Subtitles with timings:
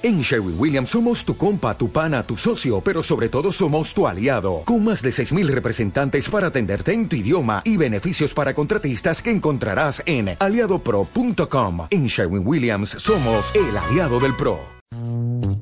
[0.00, 4.06] En Sherwin Williams somos tu compa, tu pana, tu socio, pero sobre todo somos tu
[4.06, 9.20] aliado, con más de 6.000 representantes para atenderte en tu idioma y beneficios para contratistas
[9.20, 11.88] que encontrarás en aliadopro.com.
[11.90, 14.60] En Sherwin Williams somos el aliado del PRO.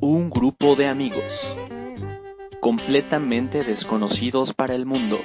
[0.01, 1.57] Un grupo de amigos,
[2.61, 5.19] completamente desconocidos para el mundo.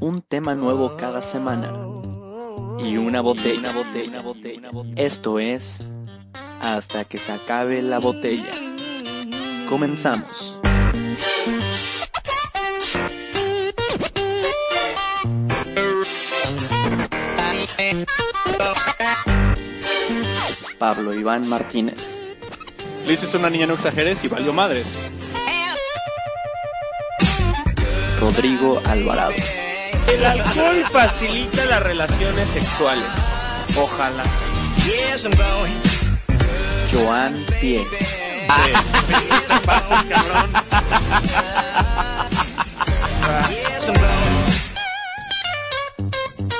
[0.00, 1.72] Un tema nuevo cada semana.
[2.80, 4.70] Y una botella, botella, una botella.
[4.96, 5.78] Esto es
[6.60, 8.52] hasta que se acabe la botella.
[9.68, 10.56] Comenzamos.
[20.78, 21.98] Pablo Iván Martínez.
[23.06, 24.86] Liz es una niña no exageres y valió madres.
[28.20, 29.34] Rodrigo Alvarado.
[30.08, 33.04] El alcohol facilita las relaciones sexuales.
[33.76, 34.24] Ojalá.
[36.94, 37.84] Joan Pie.
[39.66, 40.50] Pasas, cabrón.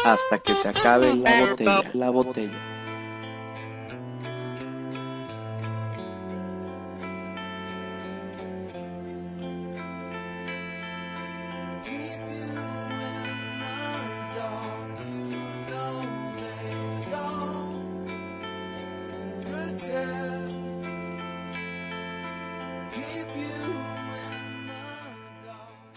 [0.05, 1.91] Hasta que se acabe la botella.
[1.95, 2.74] La botella.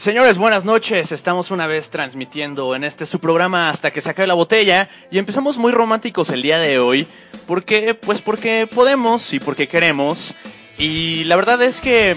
[0.07, 1.11] Señores, buenas noches.
[1.11, 5.17] Estamos una vez transmitiendo en este su programa hasta que se acabe la botella y
[5.17, 7.05] empezamos muy románticos el día de hoy.
[7.45, 10.33] porque Pues porque podemos y porque queremos.
[10.77, 12.15] Y la verdad es que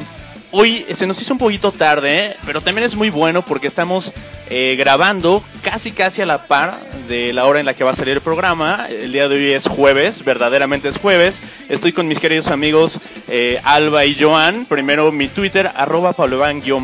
[0.53, 4.13] hoy se nos hizo un poquito tarde, pero también es muy bueno porque estamos
[4.49, 7.97] eh, grabando casi casi a la par de la hora en la que va a
[7.97, 8.87] salir el programa.
[8.89, 11.43] El día de hoy es jueves, verdaderamente es jueves.
[11.69, 14.65] Estoy con mis queridos amigos eh, Alba y Joan.
[14.67, 16.15] Primero mi Twitter, arroba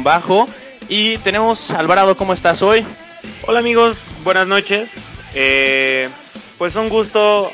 [0.03, 0.49] bajo
[0.89, 2.85] y tenemos Alvarado, ¿cómo estás hoy?
[3.47, 4.91] Hola amigos, buenas noches.
[5.35, 6.09] Eh,
[6.59, 7.51] pues un gusto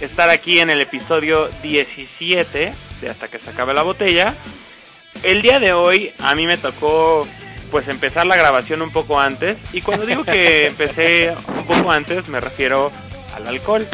[0.00, 4.34] estar aquí en el episodio 17 de Hasta que se acabe la botella.
[5.22, 7.26] El día de hoy a mí me tocó
[7.70, 12.28] pues empezar la grabación un poco antes y cuando digo que empecé un poco antes
[12.28, 12.90] me refiero
[13.36, 13.86] al alcohol.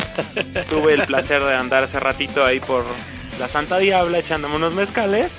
[0.70, 2.84] Tuve el placer de andar hace ratito ahí por
[3.38, 5.32] la Santa Diabla echándome unos mezcales.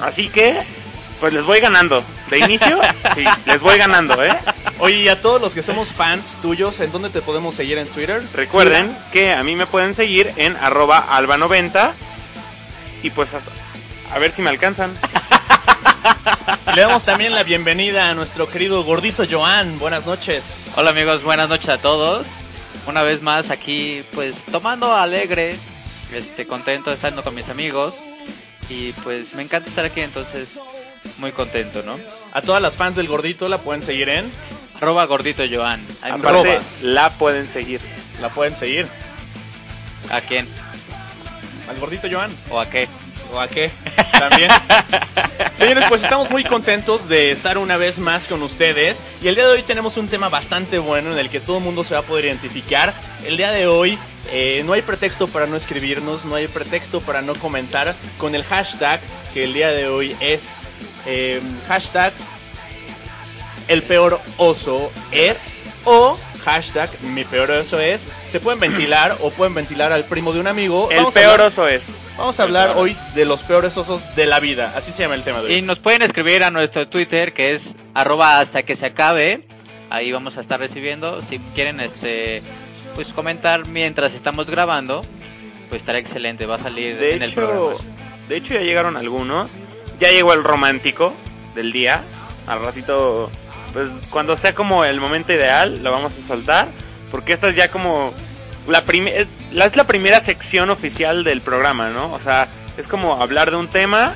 [0.00, 0.62] Así que
[1.20, 2.02] pues les voy ganando.
[2.30, 2.80] De inicio,
[3.14, 4.36] sí, les voy ganando, ¿eh?
[4.78, 7.86] Oye, y a todos los que somos fans tuyos, ¿en dónde te podemos seguir en
[7.88, 8.22] Twitter?
[8.34, 11.92] Recuerden que a mí me pueden seguir en arroba alba90
[13.02, 13.30] y pues
[14.12, 14.92] a, ver si me alcanzan.
[16.74, 19.78] Le damos también la bienvenida a nuestro querido gordito Joan.
[19.78, 20.44] Buenas noches.
[20.76, 22.26] Hola amigos, buenas noches a todos.
[22.86, 25.56] Una vez más aquí, pues tomando alegre,
[26.12, 27.94] este, contento de estar con mis amigos.
[28.68, 30.58] Y pues me encanta estar aquí, entonces
[31.18, 31.98] muy contento, ¿no?
[32.32, 34.30] A todas las fans del gordito la pueden seguir en
[34.76, 35.84] arroba gordito Joan.
[36.02, 37.80] Aparte, la pueden seguir.
[38.20, 38.86] La pueden seguir.
[40.10, 40.46] ¿A quién?
[41.68, 42.34] Al gordito Joan.
[42.50, 42.88] ¿O a qué?
[43.32, 43.70] ¿O a qué?
[44.18, 44.50] También.
[45.58, 48.96] Señores, pues estamos muy contentos de estar una vez más con ustedes.
[49.22, 51.64] Y el día de hoy tenemos un tema bastante bueno en el que todo el
[51.64, 52.94] mundo se va a poder identificar.
[53.24, 53.98] El día de hoy
[54.30, 58.44] eh, no hay pretexto para no escribirnos, no hay pretexto para no comentar con el
[58.44, 59.00] hashtag
[59.34, 60.40] que el día de hoy es
[61.06, 62.12] eh, hashtag
[63.68, 65.38] el peor oso es
[65.84, 68.00] o hashtag mi peor oso es.
[68.30, 70.88] Se pueden ventilar o pueden ventilar al primo de un amigo.
[70.90, 71.84] El peor oso es.
[72.16, 74.72] Vamos a hablar hoy de los peores osos de la vida.
[74.76, 75.54] Así se llama el tema de hoy.
[75.54, 77.62] Y nos pueden escribir a nuestro Twitter que es
[77.94, 79.46] arroba hasta que se acabe.
[79.90, 81.22] Ahí vamos a estar recibiendo.
[81.28, 82.42] Si quieren este
[82.94, 85.04] pues comentar mientras estamos grabando,
[85.68, 86.46] pues estará excelente.
[86.46, 87.76] Va a salir en el programa.
[88.28, 89.50] De hecho ya llegaron algunos
[89.98, 91.12] ya llegó el romántico
[91.54, 92.04] del día.
[92.46, 93.30] Al ratito,
[93.72, 96.68] pues cuando sea como el momento ideal, lo vamos a soltar.
[97.10, 98.12] Porque esta es ya como
[98.66, 102.12] la, primera es la primera sección oficial del programa, ¿no?
[102.12, 102.46] O sea,
[102.76, 104.14] es como hablar de un tema,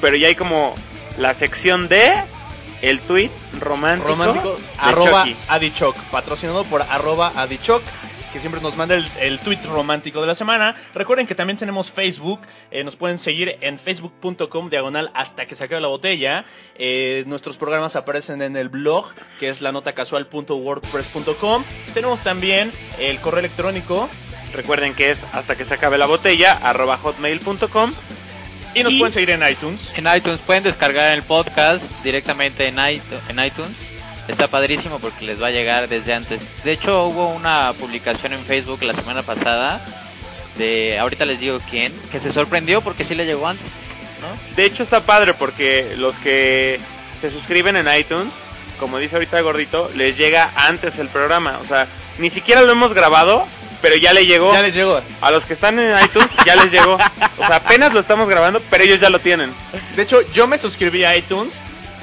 [0.00, 0.74] pero ya hay como
[1.18, 2.12] la sección de
[2.80, 3.30] el tweet
[3.60, 7.82] romántico, romántico arroba Adichoc, patrocinado por arroba Adichoc
[8.32, 10.74] que siempre nos manda el, tweet romántico de la semana.
[10.94, 12.40] Recuerden que también tenemos Facebook,
[12.70, 16.44] eh, nos pueden seguir en facebook.com diagonal hasta que se acabe la botella.
[16.76, 21.64] Eh, nuestros programas aparecen en el blog, que es la nota casual.wordpress.com.
[21.94, 24.08] Tenemos también el correo electrónico.
[24.52, 27.92] Recuerden que es hasta que se acabe la botella, arroba hotmail.com.
[28.74, 29.92] Y nos pueden seguir en iTunes.
[29.96, 33.87] En iTunes pueden descargar el podcast directamente en iTunes
[34.28, 36.62] Está padrísimo porque les va a llegar desde antes.
[36.62, 39.80] De hecho, hubo una publicación en Facebook la semana pasada
[40.58, 43.64] de ahorita les digo quién, que se sorprendió porque sí le llegó antes,
[44.20, 44.56] ¿no?
[44.56, 46.80] De hecho está padre porque los que
[47.20, 48.32] se suscriben en iTunes,
[48.78, 51.58] como dice ahorita gordito, les llega antes el programa.
[51.62, 51.86] O sea,
[52.18, 53.46] ni siquiera lo hemos grabado,
[53.80, 54.52] pero ya le llegó.
[54.52, 55.00] Ya les llegó.
[55.20, 56.94] A los que están en iTunes ya les llegó.
[56.94, 59.52] O sea, apenas lo estamos grabando, pero ellos ya lo tienen.
[59.96, 61.52] De hecho, yo me suscribí a iTunes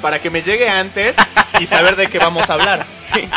[0.01, 1.15] para que me llegue antes
[1.59, 2.85] y saber de qué vamos a hablar.
[3.13, 3.27] Sí.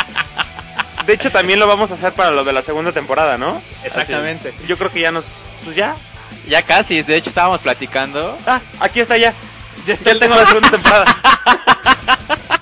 [1.05, 3.61] De hecho, también lo vamos a hacer para lo de la segunda temporada, ¿no?
[3.83, 4.53] Exactamente.
[4.67, 5.25] Yo creo que ya nos...
[5.63, 5.95] Pues ya.
[6.47, 8.37] Ya casi, de hecho estábamos platicando.
[8.45, 9.33] Ah, aquí está ya.
[9.87, 11.05] Ya, ya tengo la segunda temporada.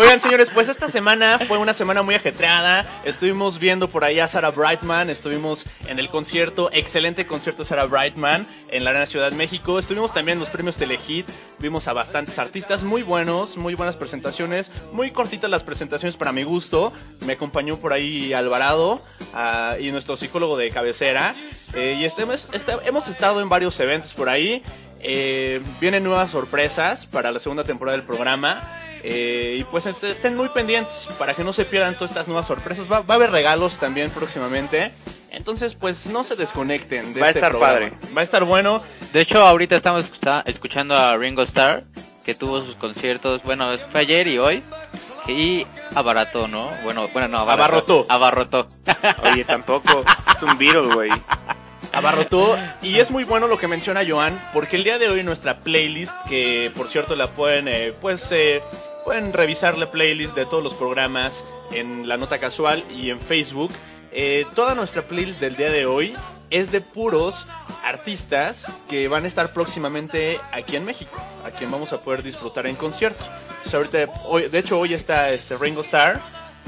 [0.00, 2.86] Oigan, señores, pues esta semana fue una semana muy ajetreada.
[3.04, 7.86] Estuvimos viendo por ahí a Sarah Brightman, estuvimos en el concierto, excelente concierto de Sarah
[7.86, 9.76] Brightman en la Arena Ciudad de México.
[9.76, 11.26] Estuvimos también en los premios Telehit,
[11.58, 16.44] vimos a bastantes artistas muy buenos, muy buenas presentaciones, muy cortitas las presentaciones para mi
[16.44, 16.92] gusto.
[17.26, 19.02] Me acompañó por ahí Alvarado
[19.34, 21.34] ah, y nuestro psicólogo de cabecera.
[21.74, 22.22] Eh, y este,
[22.52, 24.62] este, hemos estado en varios eventos por ahí.
[25.00, 28.62] Eh, vienen nuevas sorpresas para la segunda temporada del programa.
[29.02, 32.46] Eh, y pues este, estén muy pendientes para que no se pierdan todas estas nuevas
[32.46, 32.90] sorpresas.
[32.90, 34.92] Va, va a haber regalos también próximamente.
[35.30, 37.14] Entonces, pues no se desconecten.
[37.14, 37.74] De Va a este estar programa.
[37.74, 37.92] padre.
[38.16, 38.82] Va a estar bueno.
[39.12, 41.84] De hecho, ahorita estamos escucha- escuchando a Ringo Starr,
[42.24, 44.62] que tuvo sus conciertos, bueno, fue ayer y hoy,
[45.28, 46.70] y abarató, ¿no?
[46.82, 48.06] Bueno, bueno, no, Abarrotó.
[48.08, 48.68] Abarrotó.
[49.22, 50.02] Oye, tampoco.
[50.36, 51.10] Es un Beatle, güey.
[51.92, 55.58] abarrotó y es muy bueno lo que menciona Joan porque el día de hoy nuestra
[55.60, 58.62] playlist que por cierto la pueden eh, pues eh,
[59.08, 63.72] pueden revisar la playlist de todos los programas en la nota casual y en Facebook
[64.12, 66.14] eh, toda nuestra playlist del día de hoy
[66.50, 67.46] es de puros
[67.82, 72.66] artistas que van a estar próximamente aquí en México a quien vamos a poder disfrutar
[72.66, 73.26] en conciertos
[73.64, 76.20] Entonces, ahorita hoy, de hecho hoy está este Ringo Starr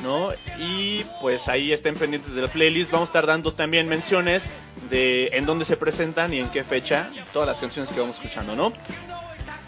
[0.02, 0.30] ¿no?
[0.58, 2.90] Y pues ahí estén pendientes de la playlist.
[2.90, 4.44] Vamos a estar dando también menciones
[4.88, 8.56] de en dónde se presentan y en qué fecha todas las canciones que vamos escuchando,
[8.56, 8.72] ¿no?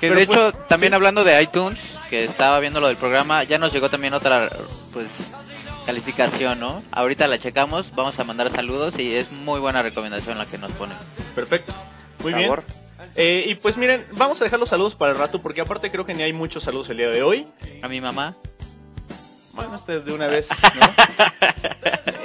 [0.02, 0.96] Que Pero de pues, hecho, también sí.
[0.96, 1.78] hablando de iTunes,
[2.10, 4.50] que estaba viendo lo del programa, ya nos llegó también otra,
[4.93, 5.06] pues,
[5.87, 6.82] calificación, ¿no?
[6.90, 10.72] Ahorita la checamos, vamos a mandar saludos y es muy buena recomendación la que nos
[10.72, 10.96] ponen.
[11.37, 11.72] Perfecto.
[12.20, 12.52] Muy bien.
[13.14, 16.04] Eh, y pues miren, vamos a dejar los saludos para el rato porque aparte creo
[16.04, 17.46] que ni hay muchos saludos el día de hoy.
[17.81, 18.34] A mi mamá.
[19.52, 20.94] Bueno, este de una vez, ¿no?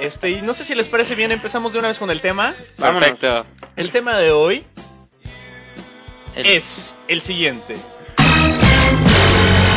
[0.00, 2.56] Este, y no sé si les parece bien, empezamos de una vez con el tema.
[2.76, 3.46] Perfecto.
[3.76, 4.64] El tema de hoy
[6.38, 7.76] El- es el siguiente.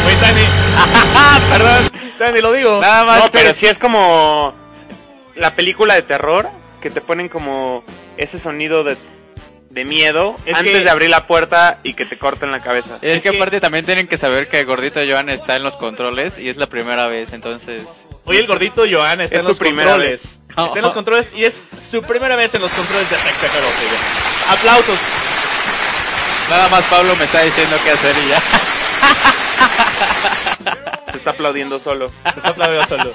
[0.06, 0.42] Oye, Tani.
[1.52, 2.82] Perdón, Tani, lo digo.
[2.82, 4.54] Nada más, No, pero pero sí es como
[5.36, 6.50] la película de terror
[6.82, 7.84] que te ponen como
[8.18, 8.98] ese sonido de,
[9.70, 12.96] de miedo Es antes que- de abrir la puerta y que te corten la cabeza.
[13.02, 15.76] Es, Es que, que- aparte también tienen que saber que Gordito Joan está en los
[15.76, 17.84] controles y es la primera vez, entonces...
[18.26, 20.22] Hoy el gordito Joan está Es en los controles.
[20.22, 20.38] vez.
[20.50, 21.54] Está en los controles y es
[21.90, 23.48] su primera vez en los controles de Ataque
[24.50, 25.00] Aplausos.
[26.52, 28.42] Nada más Pablo me está diciendo qué hacer y ya.
[31.12, 32.12] Se está aplaudiendo solo.
[32.26, 33.14] Está aplaudido solo.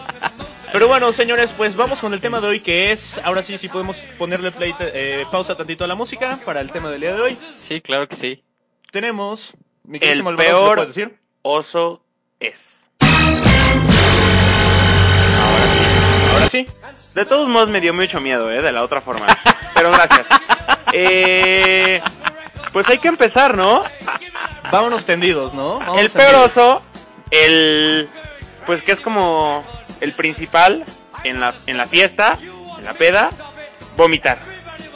[0.72, 3.68] Pero bueno, señores, pues vamos con el tema de hoy que es, ahora sí, si
[3.68, 7.20] podemos ponerle play, eh, pausa tantito a la música para el tema del día de
[7.20, 7.36] hoy.
[7.68, 8.42] Sí, claro que sí.
[8.90, 9.52] Tenemos,
[9.84, 11.18] mi El queridísimo Alvarado, ¿se lo peor decir?
[11.42, 12.02] oso
[12.40, 12.88] es.
[16.32, 16.66] Ahora sí.
[17.14, 18.62] De todos modos me dio mucho miedo, ¿eh?
[18.62, 19.26] De la otra forma.
[19.74, 20.26] Pero gracias.
[20.92, 22.00] Eh,
[22.72, 23.84] pues hay que empezar, ¿no?
[24.70, 25.96] Vámonos tendidos, ¿no?
[25.98, 26.82] El peor oso,
[27.31, 28.08] el...
[28.67, 29.64] Pues que es como
[30.00, 30.84] el principal
[31.24, 32.36] en la, en la fiesta,
[32.79, 33.31] en la peda,
[33.96, 34.38] vomitar.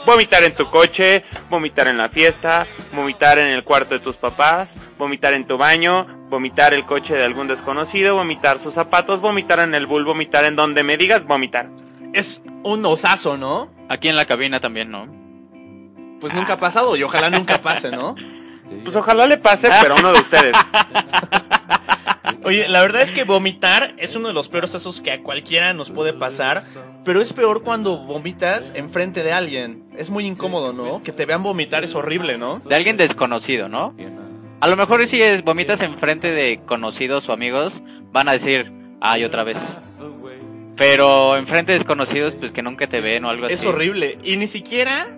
[0.05, 4.77] Vomitar en tu coche, vomitar en la fiesta, vomitar en el cuarto de tus papás,
[4.97, 9.75] vomitar en tu baño, vomitar el coche de algún desconocido, vomitar sus zapatos, vomitar en
[9.75, 11.69] el bull, vomitar en donde me digas, vomitar.
[12.13, 13.69] Es un osazo, ¿no?
[13.89, 15.20] Aquí en la cabina también, ¿no?
[16.21, 18.15] Pues nunca ha pasado y ojalá nunca pase, ¿no?
[18.83, 20.53] Pues ojalá le pase, pero a uno de ustedes.
[22.43, 25.73] Oye, la verdad es que vomitar es uno de los peores osos que a cualquiera
[25.73, 26.63] nos puede pasar,
[27.05, 29.83] pero es peor cuando vomitas enfrente de alguien.
[29.95, 31.03] Es muy incómodo, ¿no?
[31.03, 32.59] Que te vean vomitar es horrible, ¿no?
[32.59, 33.95] De alguien desconocido, ¿no?
[34.59, 37.73] A lo mejor si es, vomitas enfrente de conocidos o amigos,
[38.11, 39.57] van a decir, ay, otra vez.
[40.77, 43.53] Pero enfrente de desconocidos, pues que nunca te ven o algo así.
[43.53, 44.17] Es horrible.
[44.23, 45.09] Y ni siquiera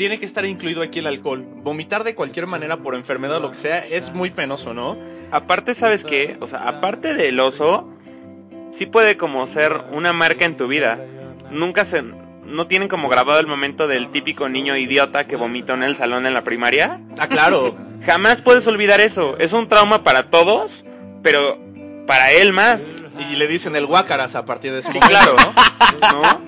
[0.00, 1.44] tiene que estar incluido aquí el alcohol.
[1.56, 4.96] Vomitar de cualquier manera por enfermedad o lo que sea es muy penoso, ¿no?
[5.30, 6.38] Aparte, ¿sabes qué?
[6.40, 7.86] O sea, aparte del oso,
[8.70, 10.98] sí puede como ser una marca en tu vida.
[11.50, 12.00] Nunca se...
[12.00, 16.24] No tienen como grabado el momento del típico niño idiota que vomitó en el salón
[16.24, 16.98] en la primaria.
[17.18, 17.76] Ah, claro.
[18.06, 19.36] Jamás puedes olvidar eso.
[19.38, 20.82] Es un trauma para todos,
[21.22, 21.58] pero
[22.10, 22.96] para él más.
[23.30, 25.36] Y le dicen el guácaras a partir de ese momento, claro,
[26.00, 26.22] ¿no?
[26.22, 26.40] ¿no?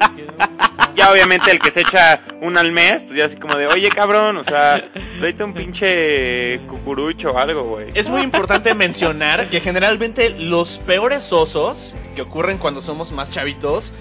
[0.97, 3.88] Ya obviamente el que se echa un al mes, pues ya así como de, oye
[3.88, 7.92] cabrón, o sea, tráete un pinche cucurucho o algo, güey.
[7.95, 13.92] Es muy importante mencionar que generalmente los peores osos que ocurren cuando somos más chavitos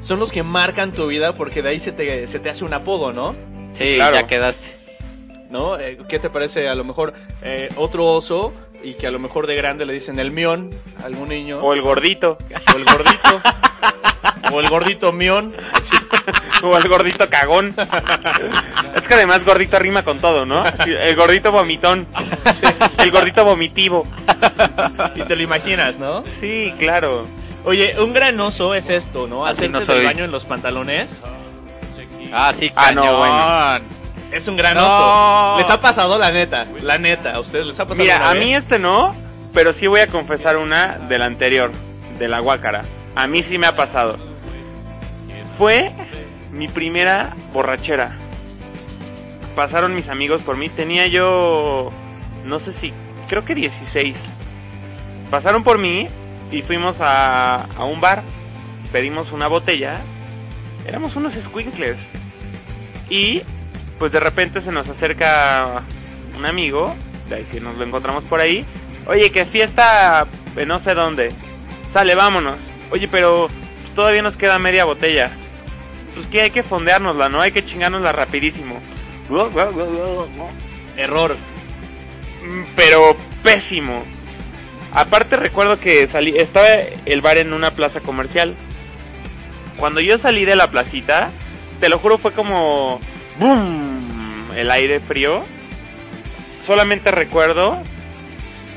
[0.00, 2.74] son los que marcan tu vida porque de ahí se te, se te hace un
[2.74, 3.36] apodo, ¿no?
[3.74, 4.16] Sí, claro.
[4.16, 4.74] ya quedaste.
[5.50, 5.78] ¿No?
[5.78, 8.52] Eh, ¿Qué te parece a lo mejor eh, otro oso
[8.84, 10.70] y que a lo mejor de grande le dicen el mión
[11.02, 11.58] a algún niño?
[11.60, 12.38] O el gordito,
[12.72, 13.40] o el gordito.
[14.52, 15.54] o el gordito mión.
[15.72, 15.96] así.
[16.62, 17.74] o el gordito cagón.
[18.94, 20.64] Es que además gordito rima con todo, ¿no?
[20.86, 22.06] El gordito vomitón,
[22.98, 24.06] el gordito vomitivo.
[25.14, 26.24] Y te lo imaginas, ¿no?
[26.40, 27.26] Sí, claro.
[27.64, 29.44] Oye, un gran oso es esto, ¿no?
[29.46, 30.04] Así Hacerte no del soy.
[30.04, 31.22] baño en los pantalones.
[32.32, 33.18] Ah, sí, Ah, no, cañón.
[33.18, 33.93] bueno.
[34.34, 34.82] Es un gran No.
[34.84, 35.58] oso.
[35.60, 37.34] Les ha pasado la neta, la neta.
[37.34, 38.42] ¿A ustedes les ha pasado Mira, una a vez?
[38.44, 39.14] mí este no,
[39.52, 41.70] pero sí voy a confesar una de la anterior,
[42.18, 42.82] de la guácara.
[43.14, 44.18] A mí sí me ha pasado.
[45.56, 45.92] Fue
[46.52, 48.16] mi primera borrachera.
[49.54, 51.90] Pasaron mis amigos por mí, tenía yo,
[52.44, 52.92] no sé si,
[53.28, 54.16] creo que 16.
[55.30, 56.08] Pasaron por mí
[56.50, 58.24] y fuimos a, a un bar,
[58.90, 59.98] pedimos una botella,
[60.86, 61.98] éramos unos squinkles.
[63.08, 63.42] Y
[63.98, 65.82] pues de repente se nos acerca
[66.36, 66.94] un amigo,
[67.28, 68.64] de que nos lo encontramos por ahí.
[69.06, 71.30] Oye, que fiesta en no sé dónde.
[71.92, 72.58] Sale, vámonos.
[72.90, 73.48] Oye, pero
[73.82, 75.30] pues, todavía nos queda media botella.
[76.14, 77.40] Pues que hay que fondeárnosla, ¿no?
[77.40, 78.80] Hay que chingárnosla rapidísimo.
[80.96, 81.36] Error.
[82.44, 84.04] Mm, Pero pésimo.
[84.92, 86.68] Aparte recuerdo que salí, estaba
[87.04, 88.54] el bar en una plaza comercial.
[89.76, 91.30] Cuando yo salí de la placita,
[91.80, 93.00] te lo juro fue como
[93.38, 95.44] boom, el aire frío.
[96.66, 97.82] Solamente recuerdo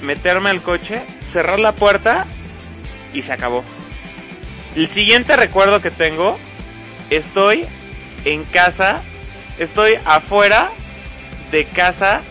[0.02, 2.26] meterme al coche, cerrar la puerta
[3.14, 3.64] y se acabó.
[4.76, 6.38] El siguiente recuerdo que tengo,
[7.10, 7.66] estoy
[8.26, 9.02] en casa,
[9.58, 10.70] estoy afuera
[11.52, 12.22] de casa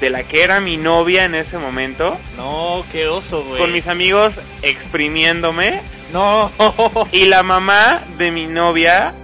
[0.00, 3.60] de la que era mi novia en ese momento, No, qué oso, güey.
[3.60, 5.80] con mis amigos exprimiéndome
[6.12, 6.50] No,
[7.12, 9.14] y la mamá de mi novia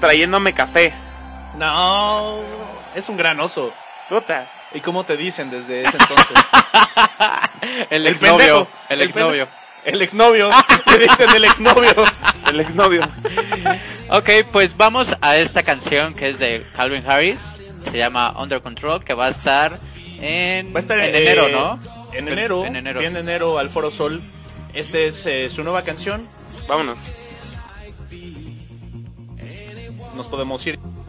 [0.00, 0.92] trayéndome café.
[1.56, 2.40] No.
[2.94, 3.72] Es un gran oso.
[4.08, 4.46] Puta.
[4.74, 6.36] ¿Y cómo te dicen desde ese entonces?
[7.90, 8.66] El exnovio.
[8.88, 9.48] El El exnovio.
[9.84, 10.50] el exnovio.
[10.86, 12.04] Te dicen el exnovio.
[12.48, 13.02] El exnovio.
[14.10, 17.38] Ok, pues vamos a esta canción que es de Calvin Harris.
[17.90, 19.78] Se llama Under Control, que va a estar
[20.20, 21.78] en, Va a estar en eh, enero, ¿no?
[22.12, 22.64] En enero.
[22.64, 23.00] En enero.
[23.00, 24.22] Viene enero al Foro Sol.
[24.74, 26.26] Esta es eh, su nueva canción.
[26.68, 26.98] Vámonos.
[30.14, 30.78] Nos podemos ir.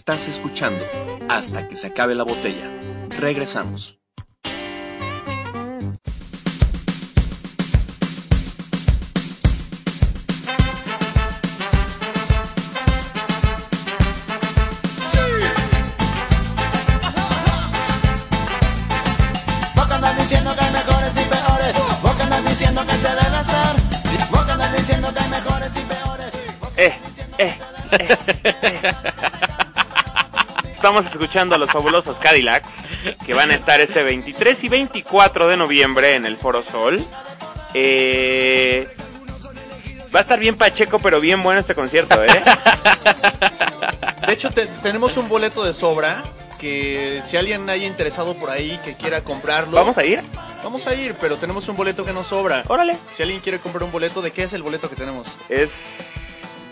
[0.00, 0.82] Estás escuchando
[1.28, 2.70] hasta que se acabe la botella.
[3.20, 3.99] Regresamos.
[30.90, 32.68] Estamos escuchando a los fabulosos Cadillacs
[33.24, 37.00] que van a estar este 23 y 24 de noviembre en el Foro Sol.
[37.74, 38.88] Eh,
[40.12, 42.26] va a estar bien pacheco, pero bien bueno este concierto, ¿eh?
[44.26, 46.24] De hecho, te- tenemos un boleto de sobra
[46.58, 50.20] que si alguien haya interesado por ahí que quiera comprarlo, ¿Vamos a ir?
[50.64, 52.64] vamos a ir, pero tenemos un boleto que nos sobra.
[52.66, 52.96] Órale.
[53.16, 55.28] Si alguien quiere comprar un boleto, ¿de qué es el boleto que tenemos?
[55.48, 55.82] Es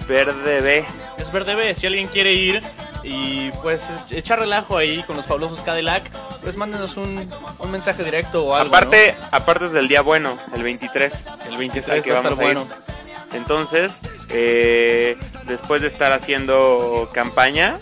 [0.08, 0.84] verde B.
[1.18, 1.76] Es Verde B.
[1.76, 2.62] Si alguien quiere ir
[3.02, 6.10] y pues echar relajo ahí con los fabulosos Cadillac,
[6.42, 8.74] pues mándenos un, un mensaje directo o algo.
[8.74, 11.12] aparte, aparte es del día bueno, el 23.
[11.12, 11.44] ¿no?
[11.46, 12.56] el al 23 que va a estar vamos a ir.
[12.56, 12.88] bueno.
[13.32, 14.00] Entonces,
[14.30, 17.78] eh, después de estar haciendo campaña,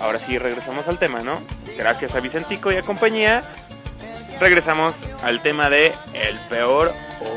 [0.00, 1.40] ahora sí regresamos al tema, ¿no?
[1.76, 3.42] Gracias a Vicentico y a compañía,
[4.40, 6.92] regresamos al tema de el peor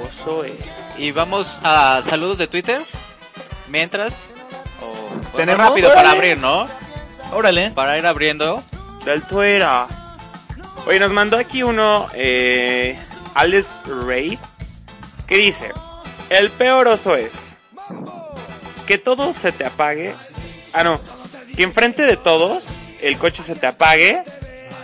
[0.06, 0.66] oso es.
[0.98, 2.82] Y vamos a saludos de Twitter.
[3.70, 4.14] Mientras.
[5.36, 5.66] ¿Tenemos?
[5.68, 6.04] rápido Órale.
[6.04, 6.68] para abrir, ¿no?
[7.32, 7.72] Órale.
[7.72, 8.64] Para ir abriendo.
[9.06, 9.88] Del Tuera.
[10.86, 12.98] Oye, nos mandó aquí uno, eh,
[13.36, 13.68] Alex
[14.06, 14.40] Raid,
[15.28, 15.72] que dice,
[16.30, 17.32] el peor oso es
[18.88, 20.16] que todo se te apague.
[20.74, 21.00] Ah, no,
[21.56, 22.64] que enfrente de todos
[23.02, 24.24] el coche se te apague,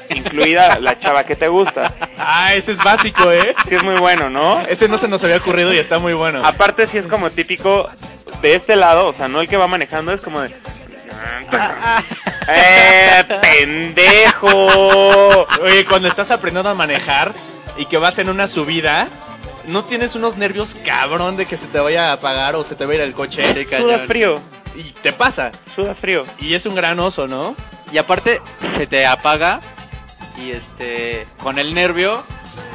[0.09, 1.93] incluida la chava que te gusta.
[2.17, 3.55] Ah, ese es básico, ¿eh?
[3.67, 4.62] Sí es muy bueno, ¿no?
[4.67, 6.45] Ese no se nos había ocurrido y está muy bueno.
[6.45, 7.88] Aparte sí es como típico
[8.41, 10.50] de este lado, o sea, no el que va manejando, es como de...
[12.50, 15.45] ¡Eh, pendejo!
[15.62, 17.34] Oye, cuando estás aprendiendo a manejar
[17.78, 19.08] y que vas en una subida,
[19.65, 22.86] ¿no tienes unos nervios cabrón de que se te vaya a apagar o se te
[22.86, 23.65] vaya a ir el coche?
[23.78, 24.39] Sudas frío,
[24.76, 25.52] Y te pasa.
[25.76, 26.23] sudas frío.
[26.39, 27.56] Y es un gran oso, ¿no?
[27.91, 28.41] Y aparte,
[28.78, 29.62] se te apaga.
[30.38, 31.26] Y este.
[31.41, 32.23] Con el nervio.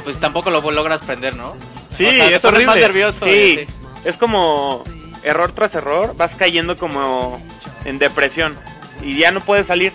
[0.03, 1.55] Pues tampoco lo logras prender, ¿no?
[1.95, 2.87] Sí, O sea, te es pones más horrible.
[2.87, 3.25] nervioso.
[3.25, 3.59] Sí,
[4.03, 4.83] es como
[5.23, 7.41] error tras error, vas cayendo como
[7.85, 8.57] en depresión
[9.01, 9.93] y ya no puedes salir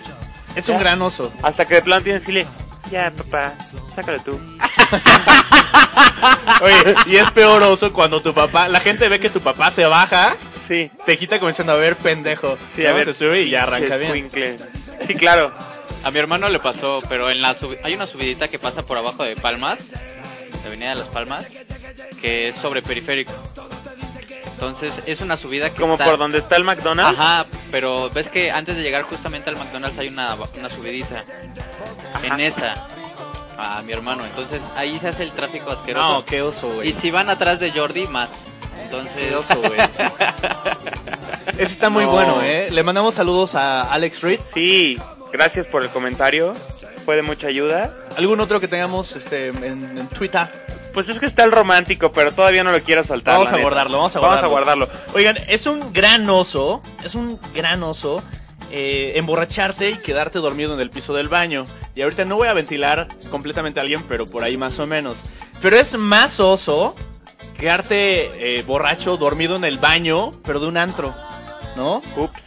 [0.55, 1.31] Es un gran oso.
[1.43, 2.53] hasta que de plano tienes que decirle,
[2.91, 3.53] ya papá,
[3.95, 4.39] sácalo tú.
[6.61, 9.85] Oye, y es peor oso cuando tu papá, la gente ve que tu papá se
[9.85, 10.35] baja,
[10.67, 12.55] Sí, te quita como diciendo, a ver, pendejo.
[12.75, 13.05] sí, a ver.
[13.05, 14.29] Se sube y ya arranca bien.
[15.07, 15.51] Sí, claro.
[16.03, 18.95] A mi hermano le pasó, pero en la subi- hay una subidita que pasa por
[18.97, 19.79] abajo de Palmas,
[20.61, 21.47] la Avenida de las Palmas,
[22.21, 23.31] que es sobre periférico.
[24.59, 27.17] Entonces es una subida que Como está- por donde está el McDonald's.
[27.17, 31.23] Ajá, pero ves que antes de llegar justamente al McDonald's hay una, una subidita.
[32.23, 32.87] En esa,
[33.57, 34.25] a mi hermano.
[34.25, 36.07] Entonces ahí se hace el tráfico asqueroso.
[36.09, 36.95] No, qué oso, y güey.
[37.01, 38.27] si van atrás de Jordi, más.
[38.81, 39.79] Entonces, Qué oso, güey.
[41.57, 42.11] Ese está muy No.
[42.11, 42.69] bueno, ¿eh?
[42.71, 44.39] Le mandamos saludos a Alex Reed.
[44.53, 44.99] Sí,
[45.31, 46.53] gracias por el comentario.
[47.05, 47.93] Fue de mucha ayuda.
[48.17, 50.47] ¿Algún otro que tengamos este, en, en Twitter?
[50.99, 53.35] Pues es que está el romántico, pero todavía no lo quiero soltar.
[53.35, 53.61] Vamos a neta.
[53.63, 54.85] guardarlo, vamos a Vamos a guardarlo.
[54.87, 55.13] guardarlo.
[55.15, 58.21] Oigan, es un gran oso, es un gran oso
[58.69, 61.63] eh, emborracharte y quedarte dormido en el piso del baño.
[61.95, 65.19] Y ahorita no voy a ventilar completamente a alguien, pero por ahí más o menos.
[65.61, 66.97] Pero es más oso
[67.57, 71.15] quedarte eh, borracho, dormido en el baño, pero de un antro,
[71.77, 72.01] ¿no?
[72.17, 72.41] Ups.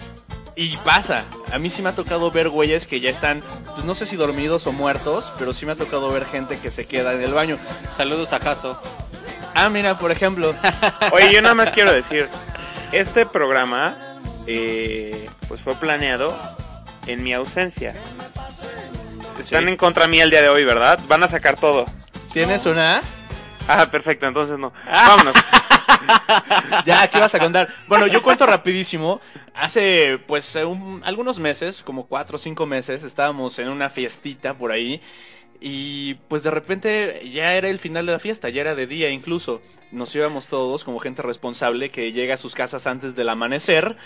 [0.55, 3.43] Y pasa, a mí sí me ha tocado ver güeyes que ya están,
[3.75, 6.71] pues no sé si dormidos o muertos, pero sí me ha tocado ver gente que
[6.71, 7.57] se queda en el baño.
[7.97, 8.81] saludos a Caso.
[9.55, 10.55] Ah, mira, por ejemplo,
[11.12, 12.29] Oye, yo nada más quiero decir,
[12.93, 13.97] este programa
[14.47, 16.37] eh, pues fue planeado
[17.07, 17.95] en mi ausencia.
[19.41, 19.69] Están Sí.
[19.71, 20.99] en contra mía el día de hoy, ¿verdad?
[21.09, 21.87] Van a sacar todo.
[22.33, 23.03] ¿tienes una?
[23.69, 24.73] Ah, perfecto, entonces no.
[24.87, 25.35] Vámonos.
[26.85, 27.68] Ya, ¿qué vas a contar?
[27.87, 29.21] Bueno, yo cuento rapidísimo.
[29.55, 34.73] Hace, pues, un- algunos meses, como cuatro o cinco meses, estábamos en una fiestita por
[34.73, 35.01] ahí.
[35.61, 39.11] Y pues de repente ya era el final de la fiesta, ya era de día
[39.11, 39.62] incluso.
[39.92, 43.97] Nos íbamos todos como gente responsable que llega a sus casas antes del amanecer.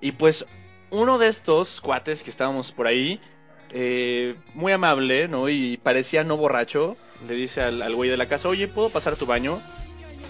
[0.00, 0.46] Y pues
[0.90, 3.20] uno de estos cuates que estábamos por ahí,
[3.70, 5.48] eh, muy amable, ¿no?
[5.48, 6.96] Y parecía no borracho,
[7.28, 9.60] le dice al, güey de la casa, oye, ¿puedo pasar tu baño?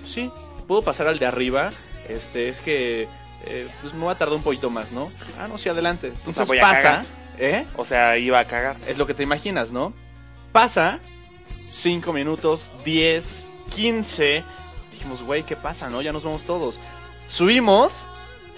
[0.04, 0.30] Sí,
[0.66, 1.70] ¿puedo pasar al de arriba?
[2.08, 3.08] Este, es que,
[3.46, 5.06] eh, pues me va a tardar un poquito más, ¿no?
[5.38, 6.08] Ah, no, sí, adelante.
[6.08, 7.04] Entonces voy a pasa, cagar.
[7.38, 7.66] ¿eh?
[7.76, 8.76] O sea, iba a cagar.
[8.86, 9.92] Es lo que te imaginas, ¿no?
[10.52, 11.00] Pasa
[11.72, 14.44] 5 minutos, 10, 15.
[14.92, 16.02] Dijimos, güey, ¿qué pasa, no?
[16.02, 16.78] Ya nos vamos todos.
[17.28, 18.02] Subimos,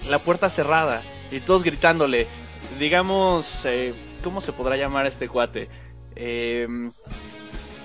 [0.08, 2.26] la puerta cerrada y todos gritándole.
[2.78, 5.68] Digamos, eh, ¿cómo se podrá llamar este cuate?
[6.14, 6.66] Eh,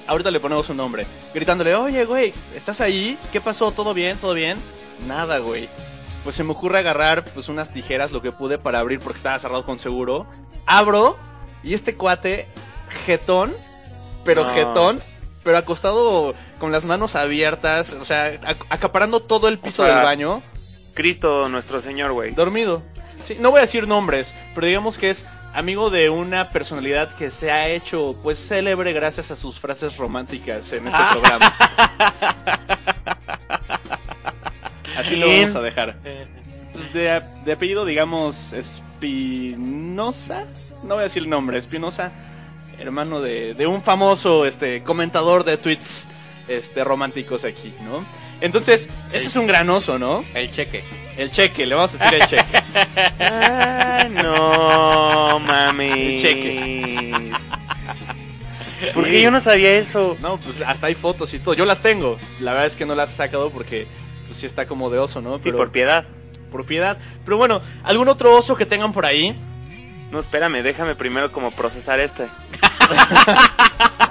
[0.07, 1.05] ahorita le ponemos un nombre.
[1.33, 3.17] Gritándole, oye, güey, ¿estás ahí?
[3.31, 3.71] ¿Qué pasó?
[3.71, 4.17] ¿Todo bien?
[4.17, 4.57] ¿Todo bien?
[5.07, 5.69] Nada, güey.
[6.23, 9.39] Pues se me ocurre agarrar pues unas tijeras, lo que pude para abrir porque estaba
[9.39, 10.27] cerrado con seguro.
[10.65, 11.17] Abro
[11.63, 12.47] y este cuate,
[13.05, 13.51] jetón,
[14.23, 14.53] pero No.
[14.53, 14.99] jetón,
[15.43, 19.95] pero acostado con las manos abiertas, o sea, ac- acaparando todo el piso O sea,
[19.95, 20.43] del baño,
[20.93, 22.31] Cristo nuestro Señor, güey.
[22.33, 22.83] dormido.
[23.25, 27.31] Sí, no voy a decir nombres, pero digamos que es amigo de una personalidad que
[27.31, 31.53] se ha hecho pues célebre gracias a sus frases románticas en este programa.
[34.97, 35.97] Así lo vamos a dejar.
[36.73, 40.45] Pues de, de apellido, digamos, Espinosa.
[40.83, 42.11] No voy a decir el nombre, Espinosa.
[42.79, 46.05] Hermano de, de un famoso este comentador de tweets
[46.47, 48.03] este románticos aquí, ¿no?
[48.41, 50.23] Entonces, ese es un gran oso, ¿no?
[50.33, 50.83] El cheque.
[51.17, 52.63] El cheque, le vamos a decir el cheque.
[53.19, 56.15] Ay, no, mami.
[56.15, 57.31] El cheque.
[58.93, 60.17] ¿Por qué yo no sabía eso?
[60.21, 61.53] No, pues hasta hay fotos y todo.
[61.53, 62.17] Yo las tengo.
[62.39, 63.87] La verdad es que no las he sacado porque
[64.25, 65.39] pues sí está como de oso, ¿no?
[65.41, 66.05] Sí, por piedad.
[66.51, 66.97] por piedad.
[67.23, 69.35] Pero bueno, ¿algún otro oso que tengan por ahí?
[70.11, 72.27] No, espérame, déjame primero como procesar este.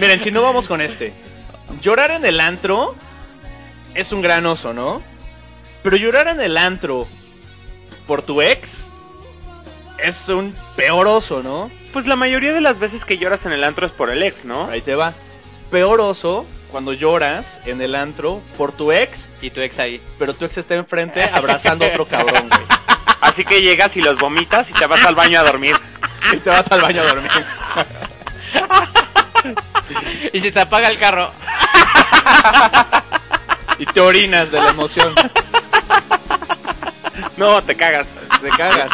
[0.00, 1.12] Miren, si no vamos con este.
[1.80, 2.94] Llorar en el antro
[3.94, 5.02] es un gran oso, ¿no?
[5.82, 7.06] Pero llorar en el antro
[8.06, 8.86] por tu ex
[9.98, 11.70] es un peor oso, ¿no?
[11.92, 14.44] Pues la mayoría de las veces que lloras en el antro es por el ex,
[14.44, 14.68] ¿no?
[14.68, 15.12] Ahí te va.
[15.70, 20.00] Peor oso cuando lloras en el antro por tu ex, Y tu ex ahí.
[20.18, 22.62] pero tu ex está enfrente abrazando a otro cabrón, güey.
[23.20, 25.76] Así que llegas y los vomitas y te vas al baño a dormir.
[26.32, 27.30] Y te vas al baño a dormir.
[30.32, 31.32] Y se te apaga el carro.
[33.78, 35.14] Y te orinas de la emoción.
[37.36, 38.08] No, te cagas.
[38.40, 38.90] Te cagas.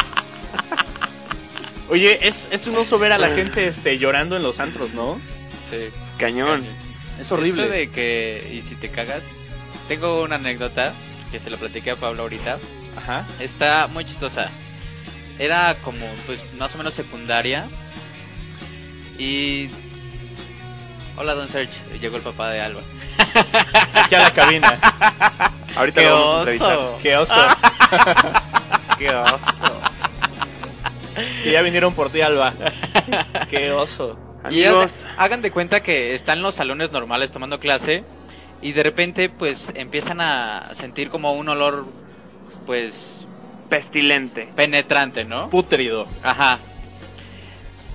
[1.91, 5.21] Oye, es, es un oso ver a la gente este, llorando en los antros, ¿no?
[5.71, 5.91] Sí.
[6.19, 6.65] Cañón.
[7.21, 7.65] Es horrible.
[7.65, 9.23] Esto de que, y si te cagas,
[9.89, 10.95] tengo una anécdota
[11.31, 12.59] que se lo platiqué a Pablo ahorita.
[12.97, 13.27] Ajá.
[13.41, 14.51] Está muy chistosa.
[15.39, 17.67] Era como, pues, más o menos secundaria.
[19.19, 19.69] Y.
[21.19, 21.73] Hola, Don Serge.
[22.01, 22.81] Llegó el papá de Alba.
[23.95, 24.79] Aquí a la cabina.
[25.77, 26.79] Ahorita ¡Qué lo vamos a entrevistar.
[27.03, 27.35] Qué oso.
[28.99, 29.81] ¡Qué oso!
[31.43, 32.53] Que ya vinieron por ti, Alba.
[33.51, 34.17] Qué oso.
[34.51, 38.05] Y Amigos, hagan- hagan de cuenta que están en los salones normales tomando clase.
[38.63, 41.87] Y de repente, pues, empiezan a sentir como un olor,
[42.67, 42.93] pues,
[43.69, 44.49] pestilente.
[44.55, 45.51] penetrante, ¿no?
[45.51, 46.07] Putrido.
[46.23, 46.59] Ajá.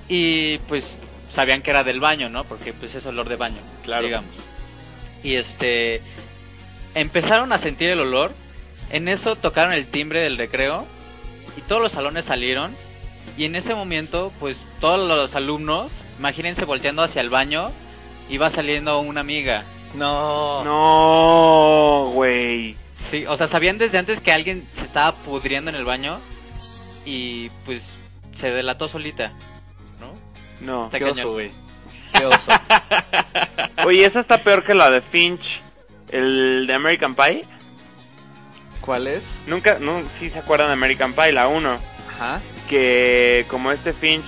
[0.06, 0.94] Y pues
[1.34, 2.44] sabían que era del baño, ¿no?
[2.44, 4.04] Porque pues es olor de baño, Claro.
[4.04, 4.30] digamos.
[5.22, 6.00] Y este
[6.94, 8.32] empezaron a sentir el olor.
[8.90, 10.86] En eso tocaron el timbre del recreo
[11.56, 12.74] y todos los salones salieron.
[13.36, 17.70] Y en ese momento, pues todos los alumnos, imagínense volteando hacia el baño,
[18.28, 19.64] iba saliendo una amiga.
[19.94, 20.62] No.
[20.64, 22.76] No, güey.
[23.10, 26.18] Sí, o sea, sabían desde antes que alguien se estaba pudriendo en el baño
[27.04, 27.82] y pues
[28.40, 29.32] se delató solita,
[30.60, 30.90] ¿no?
[30.90, 31.52] Qué oso, güey.
[32.12, 32.48] Qué oso.
[33.86, 35.60] Oye, esa está peor que la de Finch.
[36.10, 37.44] El de American Pie.
[38.80, 39.24] ¿Cuál es?
[39.46, 41.78] Nunca, no, sí se acuerdan de American Pie, la 1.
[42.14, 42.40] Ajá.
[42.68, 44.24] Que como este Finch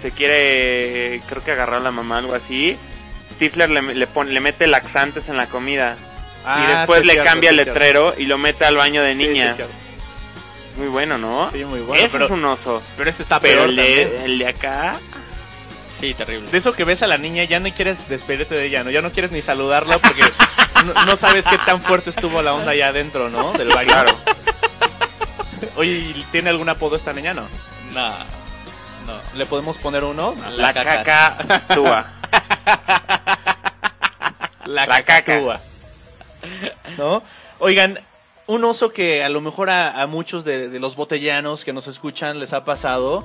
[0.00, 2.76] se quiere, creo que agarrar a la mamá, algo así.
[3.32, 5.96] Stifler le, le, pone, le mete laxantes en la comida.
[6.44, 9.02] y después Ah, sí, le cierto, cambia sí, el letrero y lo mete al baño
[9.02, 9.56] de Sí, sí, niñas.
[9.56, 9.74] cierto.
[10.78, 11.50] Muy bueno, ¿no?
[11.50, 12.02] Sí, muy bueno.
[12.04, 12.82] Ese pero, es un oso.
[12.96, 14.98] pero este está Pero peor el de, el de acá...
[16.00, 16.50] Sí, terrible.
[16.50, 18.90] De eso que ves a la niña, ya no quieres despedirte de ella, ¿no?
[18.90, 20.22] Ya no quieres ni saludarla porque
[20.84, 23.52] no, no sabes qué tan fuerte estuvo la onda allá adentro, ¿no?
[23.52, 23.88] Del baño.
[23.88, 24.10] Claro.
[25.76, 27.32] Oye, ¿y ¿tiene algún apodo esta niña?
[27.34, 27.42] No.
[27.94, 28.08] No,
[29.06, 29.20] no.
[29.34, 30.34] ¿Le podemos poner uno?
[30.56, 31.02] La caca.
[31.02, 32.12] caca túa.
[34.66, 35.60] La, La cacatúa.
[36.98, 37.22] ¿No?
[37.58, 38.00] Oigan,
[38.46, 41.86] un oso que a lo mejor a, a muchos de, de los botellanos que nos
[41.86, 43.24] escuchan les ha pasado.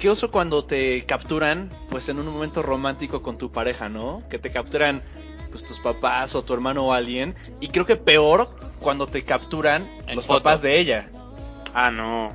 [0.00, 4.22] ¿Qué oso cuando te capturan, pues en un momento romántico con tu pareja, ¿no?
[4.30, 5.02] Que te capturan
[5.50, 7.34] pues tus papás o tu hermano o alguien.
[7.60, 8.48] Y creo que peor
[8.80, 10.42] cuando te capturan En los foto.
[10.42, 11.10] papás de ella.
[11.74, 12.28] Ah, no.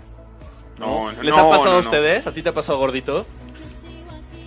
[0.78, 2.28] No, no, ¿Les no, ha pasado no, a ustedes?
[2.28, 3.26] ¿A ti te ha pasado gordito?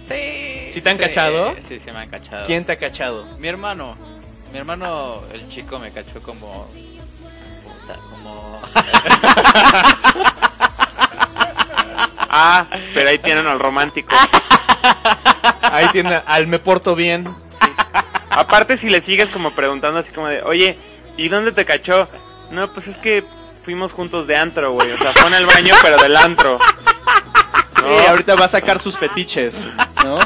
[0.08, 0.70] Sí.
[0.70, 1.56] ¿Sí te han cachado?
[1.68, 2.46] Sí, sí me han cachado.
[2.46, 3.26] ¿Quién te ha cachado?
[3.40, 3.96] Mi hermano.
[4.52, 6.68] Mi hermano, el chico, me cachó como...
[7.64, 8.60] puta, como...
[12.28, 14.14] Ah, pero ahí tienen al romántico.
[15.62, 17.28] Ahí tiene al me porto bien.
[18.30, 20.78] Aparte, si le sigues como preguntando así como de, oye,
[21.16, 22.06] ¿y dónde te cachó?
[22.50, 23.24] No, pues es que
[23.64, 24.92] fuimos juntos de antro, güey.
[24.92, 26.58] O sea, fue en el baño, pero del antro.
[27.76, 29.62] Sí, ahorita va a sacar sus fetiches,
[30.04, 30.18] ¿no?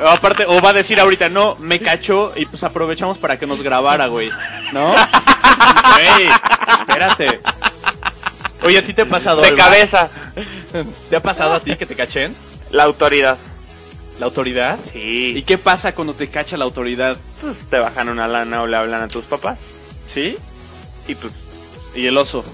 [0.00, 3.46] O aparte, o va a decir ahorita, no, me cachó y pues aprovechamos para que
[3.46, 4.30] nos grabara, güey,
[4.72, 4.94] ¿no?
[5.94, 6.28] Güey,
[6.78, 7.40] espérate.
[8.62, 10.10] Oye, ¿a ti te ha pasado De cabeza.
[11.10, 12.34] ¿Te ha pasado a ti que te cachen?
[12.70, 13.38] La autoridad.
[14.18, 14.78] ¿La autoridad?
[14.94, 15.44] ¿Y Sí.
[15.46, 17.16] qué pasa cuando te cacha la autoridad?
[17.40, 19.60] Pues te bajan una lana o le hablan a tus papás.
[20.12, 20.36] ¿Sí?
[21.06, 21.32] Y pues,
[21.94, 22.44] ¿Y el oso?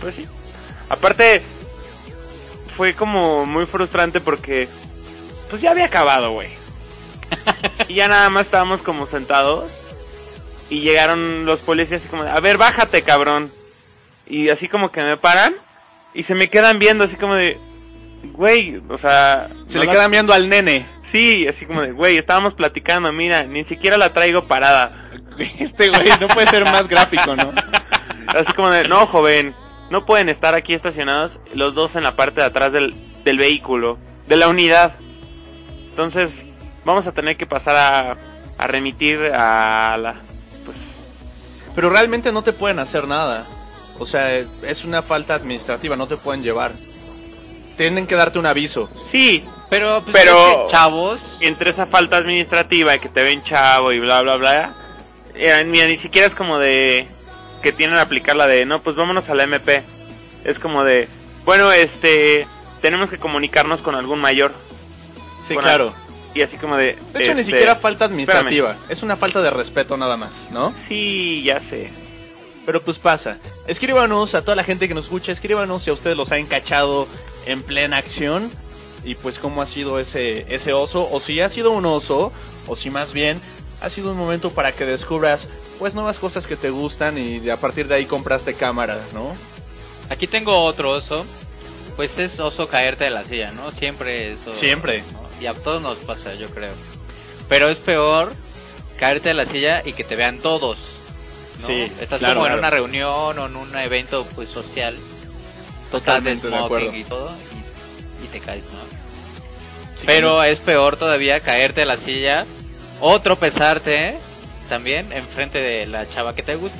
[0.00, 0.26] pues sí.
[0.90, 1.42] Aparte,
[2.76, 4.68] fue como muy frustrante porque,
[5.48, 6.50] pues ya había acabado, güey.
[7.88, 9.70] y ya nada más estábamos como sentados.
[10.68, 13.50] Y llegaron los policías así como, a ver, bájate, cabrón.
[14.26, 15.54] Y así como que me paran.
[16.14, 17.58] Y se me quedan viendo así como de,
[18.32, 19.48] güey, o sea...
[19.68, 20.86] Se no le la- quedan viendo al nene.
[21.02, 25.02] Sí, así como de, güey, estábamos platicando, mira, ni siquiera la traigo parada.
[25.58, 27.52] Este güey no puede ser más gráfico, ¿no?
[28.28, 29.54] Así como de, no, joven,
[29.90, 33.98] no pueden estar aquí estacionados los dos en la parte de atrás del, del vehículo,
[34.26, 34.94] de la unidad.
[35.90, 36.46] Entonces,
[36.84, 38.16] vamos a tener que pasar a,
[38.58, 40.14] a remitir a la,
[40.64, 41.04] pues,
[41.74, 43.44] Pero realmente no te pueden hacer nada.
[43.98, 46.72] O sea, es una falta administrativa, no te pueden llevar.
[47.76, 48.88] Tienen que darte un aviso.
[48.94, 51.20] sí, Pero, pues, Pero- chavos...
[51.40, 54.74] entre esa falta administrativa y que te ven chavo y bla, bla, bla,
[55.34, 57.08] eh, mira, ni siquiera es como de
[57.62, 59.82] que tienen que aplicar la de, no, pues vámonos a la MP.
[60.44, 61.08] Es como de,
[61.44, 62.46] bueno, este,
[62.80, 64.52] tenemos que comunicarnos con algún mayor.
[65.46, 65.94] Sí, Bueno, claro.
[66.32, 66.96] Y así como de...
[67.12, 68.76] De hecho, ni este, siquiera falta administrativa.
[68.88, 70.72] Es una falta de respeto nada más, ¿no?
[70.86, 71.90] Sí, ya sé.
[72.66, 73.38] Pero pues pasa.
[73.68, 77.06] Escríbanos a toda la gente que nos escucha, escríbanos si a ustedes los han cachado
[77.46, 78.50] en plena acción.
[79.04, 81.08] Y pues cómo ha sido ese, ese oso.
[81.10, 82.32] O si ha sido un oso.
[82.66, 83.40] O si más bien
[83.80, 85.46] ha sido un momento para que descubras
[85.78, 87.16] pues nuevas cosas que te gustan.
[87.16, 89.32] Y a partir de ahí compraste cámara, ¿no?
[90.10, 91.24] Aquí tengo otro oso.
[91.94, 93.70] Pues es oso caerte de la silla, ¿no?
[93.70, 94.52] Siempre eso.
[94.52, 95.02] Siempre.
[95.12, 95.26] ¿no?
[95.40, 96.72] Y a todos nos pasa, yo creo.
[97.48, 98.32] Pero es peor
[98.98, 100.95] caerte de la silla y que te vean todos.
[101.60, 101.66] ¿No?
[101.66, 102.58] Sí, Estás claro, como en claro.
[102.58, 104.96] una reunión o en un evento pues social.
[105.90, 106.86] Totalmente Estás de acuerdo.
[106.86, 107.30] smoking y todo.
[108.22, 108.78] Y, y te caes, ¿no?
[110.04, 112.44] Pero es peor todavía caerte de la silla
[113.00, 114.18] o tropezarte ¿eh?
[114.68, 116.78] también enfrente de la chava que te gusta.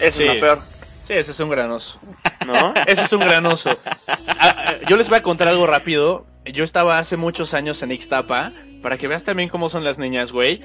[0.00, 0.24] Eso Sí.
[0.24, 0.60] es lo peor,
[1.06, 1.98] Sí, ese es un gran oso.
[2.46, 2.72] ¿no?
[2.86, 3.76] Ese es un gran oso.
[4.06, 6.26] Ah, ah, Yo les voy a contar algo rápido.
[6.46, 8.52] Yo estaba hace muchos años en Ixtapa,
[8.82, 10.62] para que veas también cómo son las niñas, güey.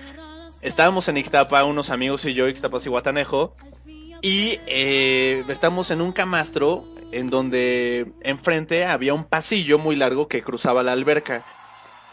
[0.61, 3.55] Estábamos en Ixtapa, unos amigos y yo, Ixtapas y Guatanejo,
[4.21, 10.41] y eh, estamos en un camastro en donde enfrente había un pasillo muy largo que
[10.41, 11.43] cruzaba la alberca.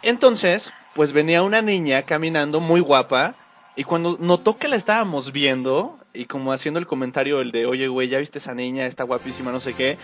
[0.02, 3.34] Entonces, pues venía una niña caminando muy guapa,
[3.74, 7.88] y cuando notó que la estábamos viendo, y como haciendo el comentario el de, oye,
[7.88, 9.98] güey, ya viste esa niña, está guapísima, no sé qué,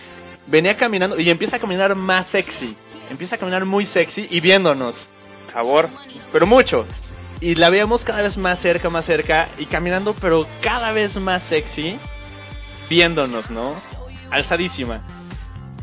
[0.47, 2.75] venía caminando y empieza a caminar más sexy.
[3.09, 5.07] Empieza a caminar muy sexy y viéndonos,
[5.51, 5.87] Sabor.
[6.31, 6.85] pero mucho.
[7.43, 11.43] Y la veíamos cada vez más cerca, más cerca, y caminando, pero cada vez más
[11.43, 11.99] sexy,
[12.89, 13.75] viéndonos, ¿no?
[14.31, 15.01] Alzadísima.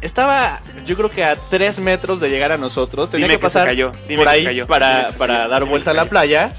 [0.00, 3.10] Estaba, yo creo que a tres metros de llegar a nosotros.
[3.10, 5.36] Tenía Dime que que pasar cayó, dime por que ahí cayó, dime para, que para
[5.36, 6.52] cayó, dar dime vuelta a que la playa.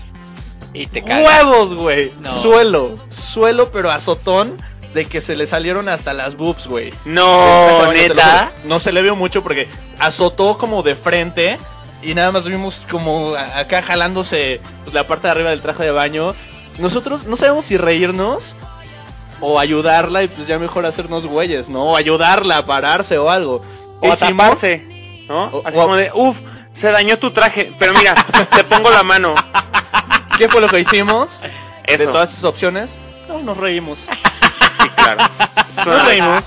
[0.72, 1.28] Y te caes.
[1.28, 2.12] ¡Huevos, güey!
[2.22, 2.40] No.
[2.40, 4.58] Suelo, suelo, pero azotón
[4.94, 6.94] de que se le salieron hasta las boobs, güey.
[7.06, 8.52] No, neta.
[8.66, 11.58] No se le vio mucho porque azotó como de frente
[12.02, 15.92] y nada más vimos como acá jalándose pues, la parte de arriba del traje de
[15.92, 16.34] baño.
[16.80, 18.56] Nosotros no sabemos si reírnos
[19.40, 21.84] o ayudarla y pues ya mejor hacernos güeyes, ¿no?
[21.92, 23.64] O ayudarla a pararse o algo.
[24.02, 25.46] O a taparse, ¿no?
[25.46, 26.38] O- Así o- como de, uff,
[26.74, 28.16] se dañó tu traje, pero mira,
[28.56, 29.36] te pongo la mano.
[30.38, 31.40] ¿Qué fue lo que hicimos?
[31.86, 32.90] De Eso, todas esas opciones,
[33.28, 34.00] no, nos reímos.
[34.82, 35.24] sí, claro.
[35.86, 36.44] Nos reímos.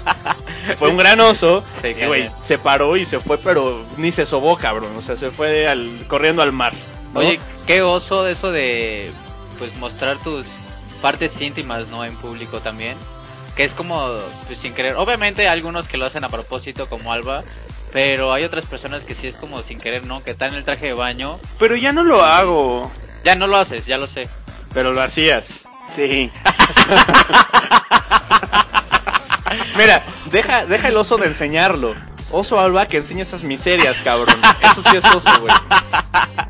[0.78, 1.62] Fue un gran oso.
[1.82, 4.96] Sí, y, güey, se paró y se fue, pero ni se sobó, cabrón.
[4.96, 6.72] O sea, se fue al, corriendo al mar.
[7.12, 7.20] ¿no?
[7.20, 9.10] Oye, qué oso eso de
[9.58, 10.46] pues mostrar tus
[11.00, 12.04] partes íntimas, ¿no?
[12.04, 12.96] En público también.
[13.56, 14.10] Que es como
[14.46, 14.96] pues, sin querer.
[14.96, 17.44] Obviamente hay algunos que lo hacen a propósito como Alba,
[17.92, 20.24] pero hay otras personas que sí es como sin querer, ¿no?
[20.24, 21.38] Que están en el traje de baño.
[21.58, 22.90] Pero ya no lo hago.
[23.24, 24.28] Ya no lo haces, ya lo sé.
[24.72, 25.64] Pero lo hacías.
[25.94, 26.30] Sí.
[29.76, 31.94] Mira, deja, deja el oso de enseñarlo.
[32.30, 34.40] Oso Alba que enseña esas miserias, cabrón.
[34.60, 35.54] Eso sí es oso, güey.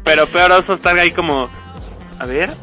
[0.05, 1.51] Pero peor oso estar ahí como...
[2.19, 2.55] A ver.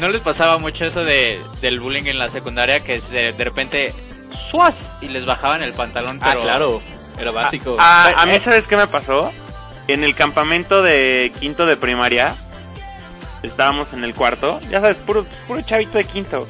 [0.00, 3.94] ¿No les pasaba mucho eso de, del bullying en la secundaria que de, de repente
[4.50, 4.74] ¡suas!
[5.00, 6.18] y les bajaban el pantalón?
[6.22, 6.42] Ah, Pero...
[6.42, 6.82] claro.
[7.18, 7.76] Era básico.
[7.78, 9.32] A, Eh, a mí, eh, ¿sabes qué me pasó?
[9.88, 12.34] En el campamento de quinto de primaria,
[13.42, 16.46] estábamos en el cuarto, ya sabes, puro, puro chavito de quinto.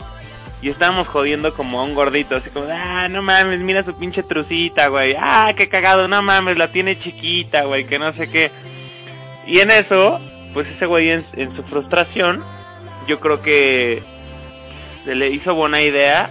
[0.66, 4.24] Y estábamos jodiendo como a un gordito, así como, ah, no mames, mira su pinche
[4.24, 5.14] trucita, güey.
[5.16, 8.50] Ah, qué cagado, no mames, la tiene chiquita, güey, que no sé qué.
[9.46, 10.20] Y en eso,
[10.55, 12.42] pues ese güey en, en su frustración,
[13.07, 14.02] yo creo que
[15.05, 16.31] se le hizo buena idea.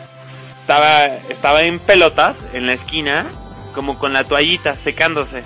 [0.60, 3.26] Estaba, estaba en pelotas, en la esquina,
[3.74, 5.44] como con la toallita, secándose.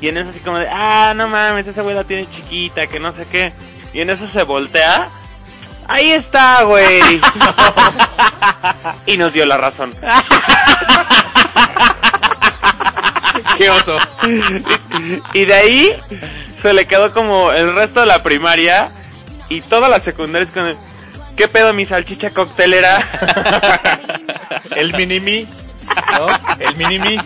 [0.00, 2.98] Y en eso así como de, ah, no mames, esa güey la tiene chiquita, que
[2.98, 3.52] no sé qué.
[3.92, 5.10] Y en eso se voltea.
[5.86, 7.00] Ahí está, güey.
[9.06, 9.94] y nos dio la razón.
[13.58, 13.96] qué oso.
[15.32, 15.96] Y de ahí
[16.60, 18.90] se le quedó como el resto de la primaria
[19.48, 20.76] y toda la secundaria es con
[21.36, 23.00] ¿Qué pedo mi salchicha coctelera?
[24.76, 25.48] El mini-me,
[26.12, 26.26] ¿no?
[26.60, 27.18] El mini-me.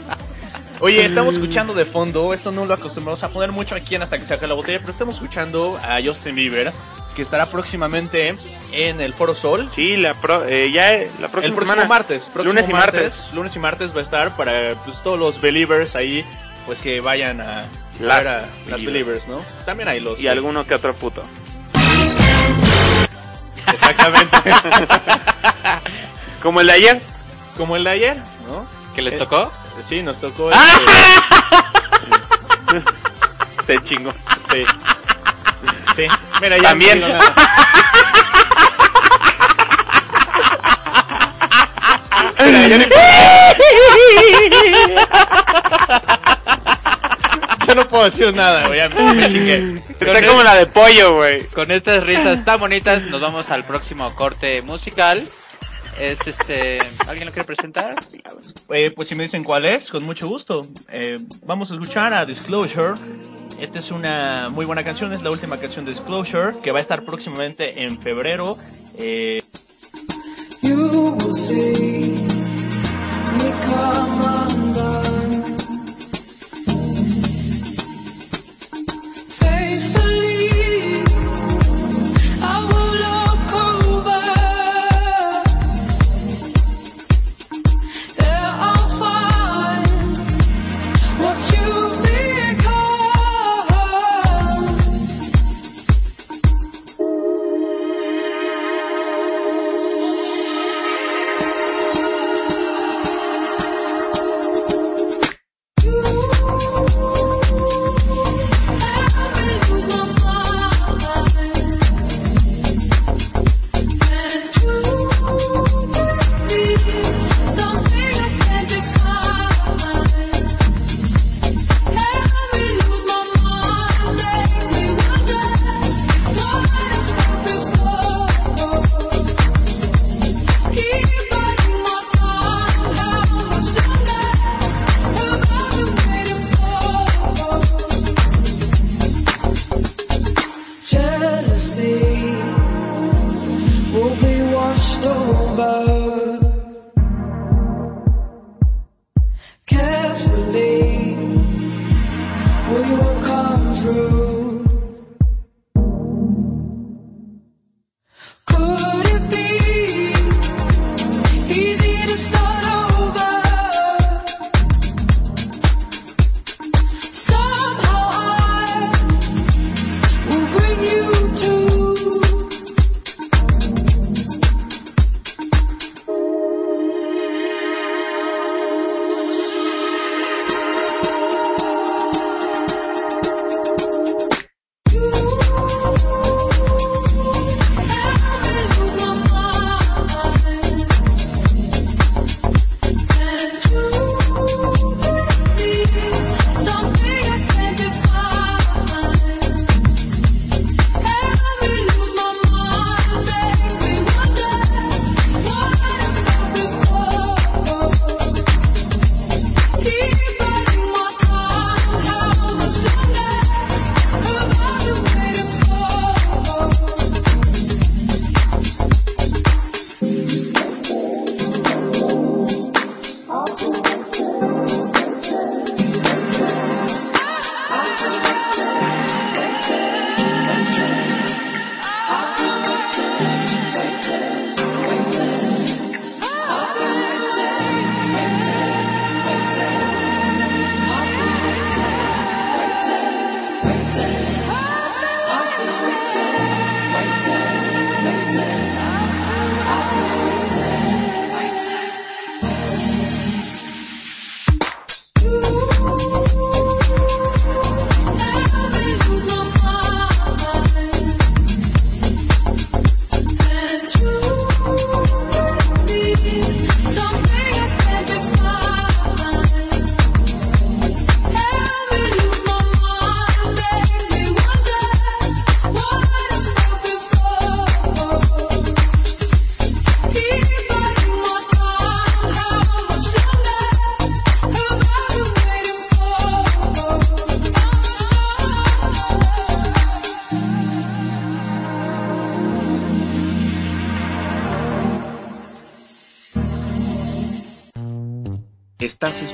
[0.80, 4.18] Oye, estamos escuchando de fondo, esto no lo acostumbramos a poner mucho aquí en Hasta
[4.18, 6.72] que se acabe la botella, pero estamos escuchando a Justin Bieber,
[7.18, 8.32] que estará próximamente
[8.70, 9.68] en el Foro Sol.
[9.74, 11.88] Sí, la pro- eh, ya eh, la próxima el próximo semana.
[11.88, 13.24] martes, próximo lunes y martes.
[13.34, 16.24] Lunes y martes va a estar para pues, todos los believers ahí,
[16.64, 17.66] pues que vayan a, a
[17.98, 19.26] Las ver a las believers.
[19.26, 19.42] ¿no?
[19.66, 21.24] También hay los Y alguno que otro puto.
[23.72, 24.36] Exactamente.
[26.42, 27.00] Como el de ayer.
[27.56, 28.64] Como el de ayer, ¿no?
[28.94, 29.52] ¿Que les Eh, tocó?
[29.88, 30.78] Sí, nos tocó ¡Ah!
[32.68, 32.84] este-
[33.66, 34.12] Te chingo.
[34.52, 34.64] Sí.
[35.98, 36.06] Sí.
[36.40, 37.00] Mira, ya También.
[37.00, 37.08] no.
[37.08, 37.18] Mira,
[47.66, 48.80] Ya no puedo decir nada, güey.
[48.90, 49.82] Me, me chingué.
[49.98, 51.44] Está como la de pollo, güey.
[51.48, 55.20] Con estas risas tan bonitas nos vamos al próximo corte musical.
[56.00, 56.78] Es este...
[57.06, 57.96] ¿Alguien lo quiere presentar?
[58.70, 60.62] Eh, pues si me dicen cuál es, con mucho gusto.
[60.90, 62.94] Eh, vamos a escuchar a Disclosure.
[63.58, 66.82] Esta es una muy buena canción, es la última canción de Disclosure, que va a
[66.82, 68.56] estar próximamente en febrero.
[68.98, 69.42] Eh,
[70.62, 70.76] You
[71.16, 72.14] will see
[73.38, 75.07] me come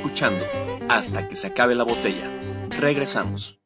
[0.05, 0.45] escuchando
[0.91, 2.29] hasta que se acabe la botella.
[2.79, 3.64] Regresamos.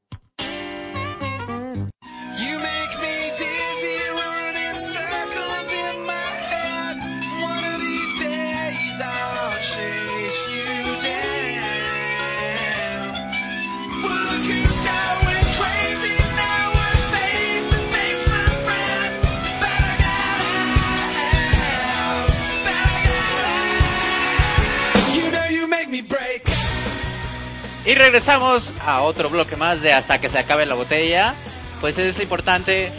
[28.18, 31.36] Regresamos a otro bloque más de hasta que se acabe la botella.
[31.80, 32.90] Pues es importante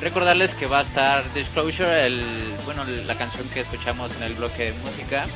[0.00, 2.20] recordarles que va a estar Disclosure, el,
[2.64, 5.26] bueno, la canción que escuchamos en el bloque de música,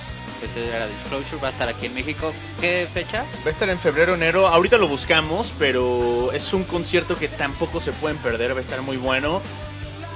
[0.40, 2.32] pues era Disclosure, va a estar aquí en México.
[2.60, 3.24] ¿Qué fecha?
[3.46, 4.48] Va a estar en febrero, enero.
[4.48, 8.54] Ahorita lo buscamos, pero es un concierto que tampoco se pueden perder.
[8.54, 9.40] Va a estar muy bueno.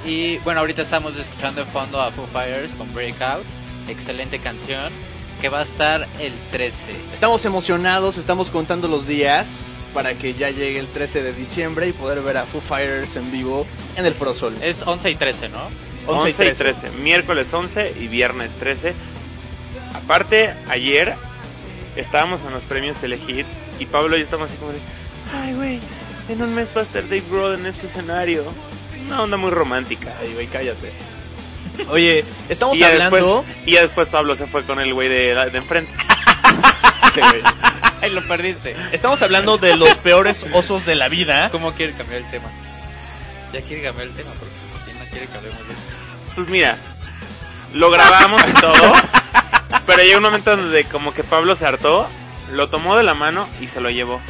[0.04, 3.44] Y bueno, ahorita estamos escuchando en fondo a Foo Fighters con Breakout,
[3.86, 4.92] excelente canción,
[5.42, 6.72] que va a estar el 13.
[7.12, 9.48] Estamos emocionados, estamos contando los días
[9.92, 13.32] para que ya llegue el 13 de diciembre y poder ver a Foo Fighters en
[13.32, 13.66] vivo
[13.96, 14.54] en el Pro Sol.
[14.62, 15.68] Es 11 y 13, ¿no?
[16.06, 16.90] 11 y 13.
[17.02, 18.94] Miércoles 11 y viernes 13.
[19.94, 21.16] Aparte, ayer
[21.96, 23.46] estábamos en los premios Telehit
[23.80, 24.78] y Pablo y yo estábamos así como de,
[25.34, 25.80] ay güey,
[26.28, 28.44] en un mes va a estar Dave Grohl en este escenario.
[29.06, 30.14] Una onda muy romántica.
[30.20, 30.92] Ay, güey, cállate.
[31.88, 33.42] Oye, estamos Y hablando...
[33.44, 35.92] después, y ya después Pablo se fue con el güey de, de enfrente.
[38.00, 38.74] Ay, lo perdiste.
[38.92, 41.50] Estamos hablando de los peores osos de la vida.
[41.50, 42.50] ¿Cómo quiere cambiar el tema?
[43.52, 44.54] Ya quiere cambiar el tema porque
[44.90, 45.82] si no quiere que hablemos de eso.
[46.34, 46.78] Pues mira,
[47.74, 48.94] lo grabamos y todo,
[49.86, 52.08] pero llegó un momento donde como que Pablo se hartó,
[52.52, 54.20] lo tomó de la mano y se lo llevó.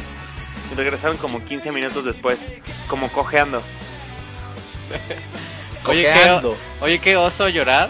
[0.71, 2.37] Y regresaron como 15 minutos después,
[2.87, 3.61] como cojeando.
[5.85, 7.89] Oye, qué, oye, qué oso llorar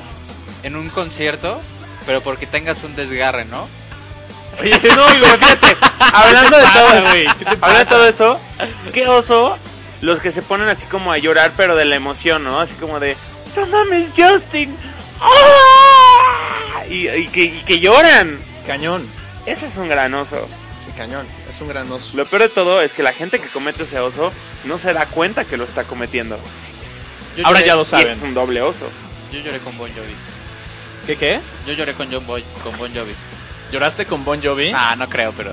[0.63, 1.61] en un concierto,
[2.05, 3.67] pero porque tengas un desgarre, ¿no?
[4.59, 7.27] Oye, no, digo, fíjate, hablando de todo, güey?
[7.37, 8.39] ¿Qué te hablando de todo eso,
[8.93, 9.57] qué oso
[10.01, 12.59] los que se ponen así como a llorar, pero de la emoción, ¿no?
[12.59, 13.15] Así como de,
[13.55, 14.75] no mames, Justin.
[15.21, 16.83] ¡Ah!
[16.89, 18.37] Y, y que, y que lloran.
[18.67, 19.07] Cañón.
[19.45, 20.47] Ese es un gran oso.
[20.85, 21.25] Sí, cañón.
[21.49, 22.09] Es un gran oso.
[22.15, 24.33] Lo peor de todo es que la gente que comete ese oso
[24.65, 26.37] no se da cuenta que lo está cometiendo.
[27.37, 28.09] Yo Ahora lloré- ya lo saben.
[28.09, 28.89] es un doble oso.
[29.31, 30.13] Yo lloré con Bon Jovi.
[31.07, 31.39] ¿Qué qué?
[31.67, 33.13] Yo lloré con John Boy, con Bon Jovi.
[33.71, 34.71] ¿Lloraste con Bon Jovi?
[34.75, 35.51] Ah, no creo, pero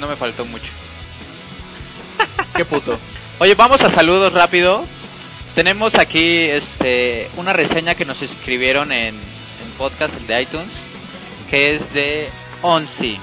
[0.00, 0.66] no me faltó mucho.
[2.56, 2.98] Qué puto.
[3.38, 4.84] Oye, vamos a saludos rápido.
[5.54, 10.68] Tenemos aquí este una reseña que nos escribieron en, en podcast de iTunes,
[11.50, 12.28] que es de
[12.62, 13.20] Onsi.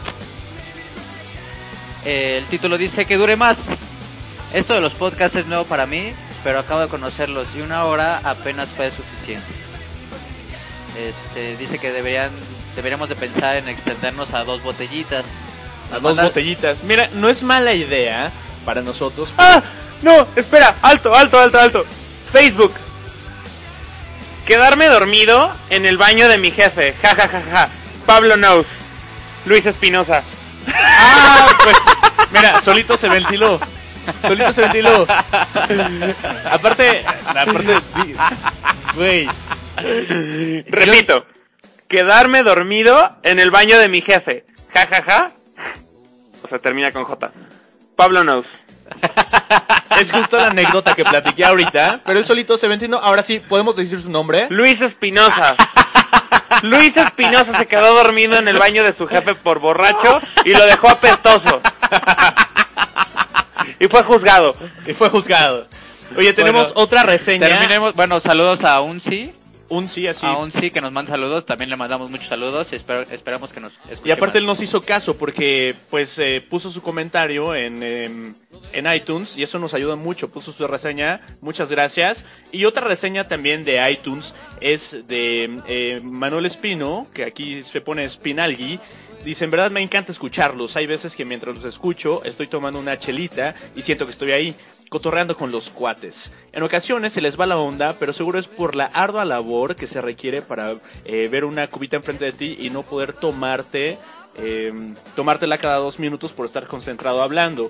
[2.06, 3.58] El título dice que dure más.
[4.54, 6.14] Esto de los podcasts es nuevo para mí,
[6.44, 9.48] pero acabo de conocerlos y una hora apenas fue suficiente.
[10.98, 12.32] Este, dice que deberían
[12.76, 15.26] deberíamos de pensar en extendernos a dos botellitas.
[15.90, 16.84] A Nos dos botellitas.
[16.84, 18.32] Mira, no es mala idea
[18.66, 19.34] para nosotros.
[19.38, 19.62] ¡Ah!
[20.02, 21.86] No, espera, alto, alto, alto, alto.
[22.32, 22.74] Facebook.
[24.46, 26.96] Quedarme dormido en el baño de mi jefe.
[27.02, 27.70] Ja, ja, ja, ja.
[28.06, 28.68] Pablo Knows.
[29.46, 30.24] Luis Espinosa.
[30.74, 31.78] Ah, pues,
[32.32, 33.60] mira, solito se ventiló.
[34.22, 35.08] Solito se ventiló.
[36.52, 37.78] aparte, aparte,
[38.96, 39.28] güey,
[40.68, 41.26] Repito.
[41.88, 44.46] Quedarme dormido en el baño de mi jefe.
[44.74, 45.32] Ja, ja, ja.
[46.44, 47.32] O sea, termina con J.
[47.96, 48.48] Pablo Knows.
[50.00, 53.00] es justo la anécdota que platiqué ahorita, pero él solito se ventiló.
[53.00, 54.48] Ahora sí, podemos decir su nombre.
[54.50, 55.56] Luis Espinosa.
[56.64, 60.66] Luis Espinosa se quedó dormido en el baño de su jefe por borracho y lo
[60.66, 61.60] dejó apestoso.
[63.82, 64.54] Y fue juzgado.
[64.86, 65.68] Y fue juzgado.
[66.16, 67.48] Oye, tenemos Bueno, otra reseña.
[67.48, 69.34] Terminemos, bueno, saludos a Unsi,
[69.70, 70.24] Un sí, así.
[70.24, 73.72] a Unsi que nos manda saludos, también le mandamos muchos saludos y esperamos que nos
[73.90, 78.36] escuche Y aparte él nos hizo caso porque pues eh, puso su comentario en, em,
[78.74, 80.30] en iTunes y eso nos ayuda mucho.
[80.30, 82.24] Puso su reseña, muchas gracias.
[82.52, 88.08] Y otra reseña también de iTunes es de eh, Manuel Espino, que aquí se pone
[88.08, 88.80] Spinalgui.
[89.24, 90.76] Dice, en verdad me encanta escucharlos.
[90.76, 94.56] Hay veces que mientras los escucho estoy tomando una chelita y siento que estoy ahí
[94.90, 96.34] cotorreando con los cuates.
[96.52, 99.88] En ocasiones se les va la onda, pero seguro es por la ardua labor que
[99.88, 103.98] se requiere para eh, ver una cubita enfrente de ti y no poder tomarte,
[104.38, 104.74] eh,
[105.16, 107.70] tomártela cada dos minutos por estar concentrado hablando.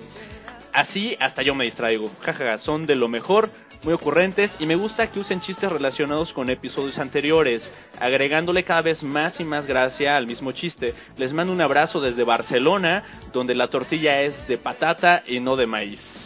[0.72, 2.10] Así hasta yo me distraigo.
[2.22, 3.50] Jajaja, son de lo mejor,
[3.82, 9.02] muy ocurrentes y me gusta que usen chistes relacionados con episodios anteriores, agregándole cada vez
[9.02, 10.94] más y más gracia al mismo chiste.
[11.16, 15.66] Les mando un abrazo desde Barcelona, donde la tortilla es de patata y no de
[15.66, 16.24] maíz.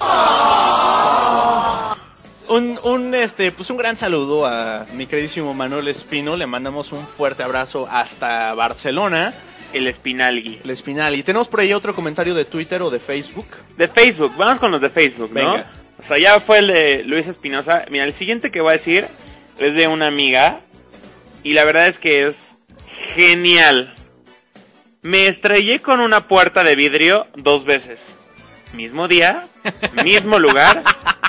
[2.49, 6.37] Un, un, este, pues un gran saludo a mi queridísimo Manuel Espino.
[6.37, 9.35] Le mandamos un fuerte abrazo hasta Barcelona.
[9.73, 10.61] el Spinalgui.
[10.63, 11.17] El espinal.
[11.17, 13.47] Y tenemos por ahí otro comentario de Twitter o de Facebook.
[13.77, 15.53] De Facebook, vamos con los de Facebook, ¿no?
[15.53, 15.67] Venga.
[15.99, 17.85] O sea, ya fue el de Luis Espinosa.
[17.91, 19.07] Mira, el siguiente que voy a decir
[19.59, 20.61] es de una amiga.
[21.43, 22.57] Y la verdad es que es
[23.15, 23.95] genial.
[25.03, 28.15] Me estrellé con una puerta de vidrio dos veces.
[28.73, 29.47] Mismo día,
[30.05, 30.83] mismo lugar,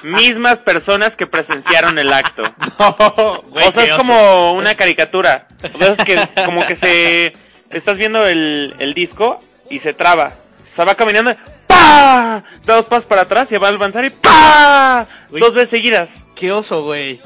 [0.03, 2.43] mismas personas que presenciaron el acto.
[3.49, 5.47] Güey, o sea, es como una caricatura.
[5.73, 7.33] O sea, es que como que se...
[7.69, 10.33] Estás viendo el, el disco y se traba.
[10.71, 11.35] O sea, va caminando,
[11.67, 12.43] ¡pa!
[12.65, 15.07] Da dos pasos para atrás y va a avanzar y ¡pa!
[15.31, 15.39] Uy.
[15.39, 16.23] Dos veces seguidas.
[16.35, 17.19] Qué oso, güey.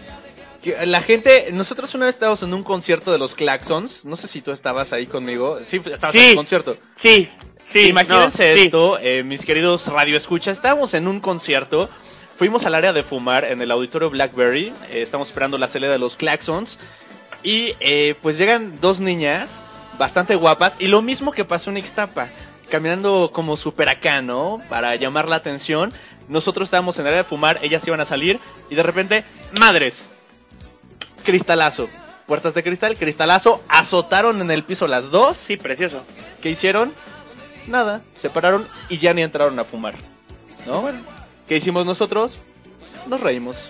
[0.86, 4.06] La gente, nosotros una vez estábamos en un concierto de los Claxons.
[4.06, 5.60] No sé si tú estabas ahí conmigo.
[5.66, 6.20] Sí, estabas Sí.
[6.20, 6.78] en el concierto.
[6.96, 7.30] Sí,
[7.66, 7.88] sí.
[7.88, 8.62] Imagínense no, sí.
[8.66, 10.58] esto, eh, mis queridos radioescuchas.
[10.58, 11.90] Estábamos en un concierto.
[12.38, 14.72] Fuimos al área de fumar en el auditorio Blackberry.
[14.92, 16.78] eh, estamos esperando la salida de los Claxons.
[17.44, 19.50] Y eh, pues llegan dos niñas
[19.98, 20.76] bastante guapas.
[20.78, 22.28] Y lo mismo que pasó en Ixtapa.
[22.72, 24.60] Caminando como super acá, ¿no?
[24.70, 25.92] Para llamar la atención.
[26.30, 28.40] Nosotros estábamos en el área de fumar, ellas iban a salir.
[28.70, 29.24] Y de repente,
[29.60, 30.08] madres.
[31.24, 31.90] Cristalazo.
[32.26, 33.62] Puertas de cristal, cristalazo.
[33.68, 35.36] Azotaron en el piso las dos.
[35.38, 36.04] Sí, precioso.
[36.42, 36.92] ¿Qué hicieron?
[37.68, 39.94] Nada, se pararon y ya ni entraron a fumar.
[40.66, 40.90] ¿No?
[41.48, 42.40] ¿Qué hicimos nosotros?
[43.08, 43.70] Nos reímos.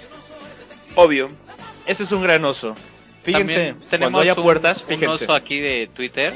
[0.95, 1.29] Obvio.
[1.87, 2.73] Ese es un gran oso.
[3.23, 5.23] Fíjense, También cuando tenemos haya un- puertas, un, fíjense.
[5.25, 6.33] oso aquí de Twitter.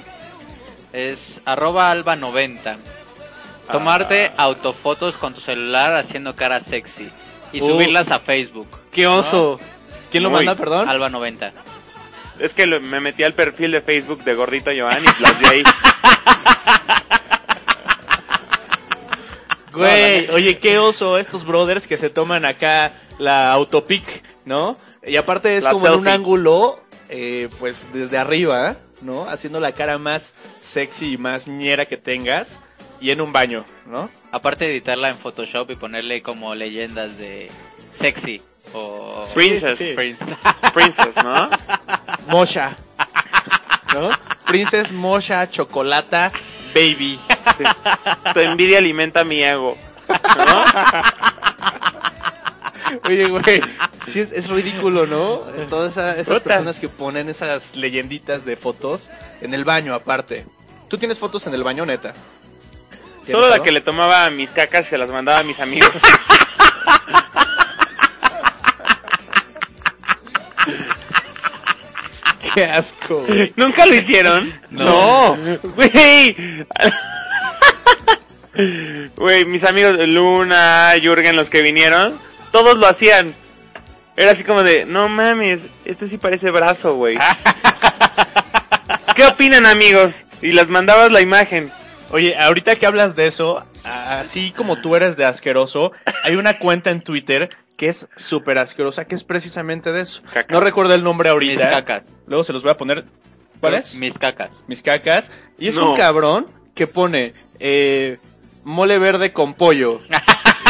[0.96, 2.78] Es arroba alba90.
[3.70, 4.44] Tomarte Ah.
[4.44, 7.10] autofotos con tu celular haciendo cara sexy.
[7.52, 7.68] Y Uh.
[7.70, 8.68] subirlas a Facebook.
[8.92, 9.60] ¡Qué oso!
[10.10, 10.88] ¿Quién lo manda, perdón?
[10.88, 11.52] Alba90.
[12.40, 15.46] Es que lo- me metí al perfil de Facebook de Gordito Joan y las vi
[15.48, 15.64] ahí.
[19.74, 24.78] Güey, oye, qué oso estos brothers que se toman acá la autopic, ¿no?
[25.06, 26.14] Y aparte es La como en un selfie.
[26.14, 26.80] ángulo,
[27.10, 29.28] eh, pues desde arriba, ¿no?
[29.30, 30.32] Haciendo la cara más
[30.76, 32.60] sexy y más ñera que tengas.
[33.02, 34.10] Y en un baño, ¿no?
[34.32, 37.50] Aparte de editarla en Photoshop y ponerle como leyendas de
[38.00, 38.42] sexy
[38.74, 39.78] o Princess.
[39.78, 39.94] sí.
[39.96, 40.24] Prince.
[40.74, 41.50] Princess, ¿no?
[42.28, 42.76] Mosha.
[43.94, 44.10] ¿No?
[44.48, 46.32] Princess Mosha Chocolata
[46.74, 47.20] Baby.
[48.34, 49.78] Tu envidia alimenta mi ego.
[50.08, 50.64] ¿No?
[53.06, 53.62] Oye, güey,
[54.08, 55.40] sí es, es ridículo, ¿no?
[55.70, 59.10] Todas esa- esas personas que ponen esas leyenditas de fotos
[59.42, 60.46] en el baño, aparte.
[60.96, 62.14] ¿Tú tienes fotos en el baño, neta?
[63.26, 65.60] ¿Tienes Solo la que le tomaba a mis cacas y se las mandaba a mis
[65.60, 65.92] amigos.
[72.56, 73.52] Qué asco, güey.
[73.58, 74.54] ¿Nunca lo hicieron?
[74.70, 75.36] No.
[75.76, 76.66] Güey.
[79.18, 82.18] Güey, mis amigos Luna, Jürgen, los que vinieron,
[82.54, 83.36] todos lo hacían.
[84.16, 87.18] Era así como de, no mames, este sí parece brazo, güey.
[89.16, 90.24] ¿Qué opinan, amigos?
[90.46, 91.72] Y les mandabas la imagen.
[92.12, 95.92] Oye, ahorita que hablas de eso, así como tú eres de asqueroso,
[96.24, 100.22] hay una cuenta en Twitter que es súper asquerosa, que es precisamente de eso.
[100.24, 100.46] Cacas.
[100.50, 101.70] No recuerdo el nombre Mis ahorita.
[101.72, 102.04] cacas.
[102.28, 103.06] Luego se los voy a poner.
[103.60, 103.96] ¿Cuál es?
[103.96, 104.52] Mis cacas.
[104.68, 105.30] mis cacas.
[105.58, 105.92] Y es No.
[105.92, 108.18] un cabrón que pone eh,
[108.64, 110.00] mole verde con pollo.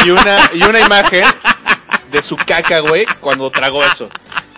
[0.04, 1.24] Y una, y una imagen
[2.12, 4.08] de su caca, güey, cuando tragó eso.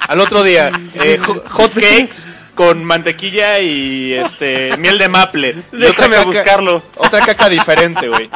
[0.07, 2.23] Al otro día, eh, ho- hot cakes
[2.59, 5.55] con mantequilla y este miel de maple.
[5.71, 6.83] Déjame caca- buscarlo.
[6.97, 8.29] Otra caca diferente, güey.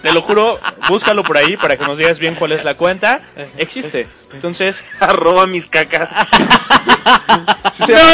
[0.00, 3.20] Te lo juro, búscalo por ahí para que nos digas bien cuál es la cuenta.
[3.58, 4.06] Existe.
[4.32, 6.08] Entonces, Arroba mis cacas.
[7.76, 8.12] sí se llama-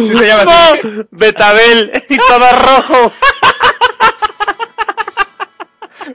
[0.00, 0.80] Sí se llama así.
[0.88, 1.04] ¡No!
[1.12, 2.04] Betabel.
[2.08, 3.12] Y todo rojo.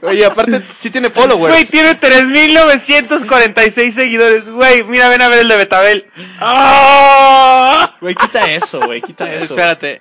[0.02, 1.54] Oye, aparte, sí tiene followers.
[1.54, 4.48] Güey, tiene 3.946 seguidores.
[4.48, 6.06] Güey, mira, ven a ver el de Betabel.
[6.40, 7.96] ¡Ah!
[8.00, 9.54] Güey, quita eso, güey, quita eso.
[9.54, 10.00] Espérate.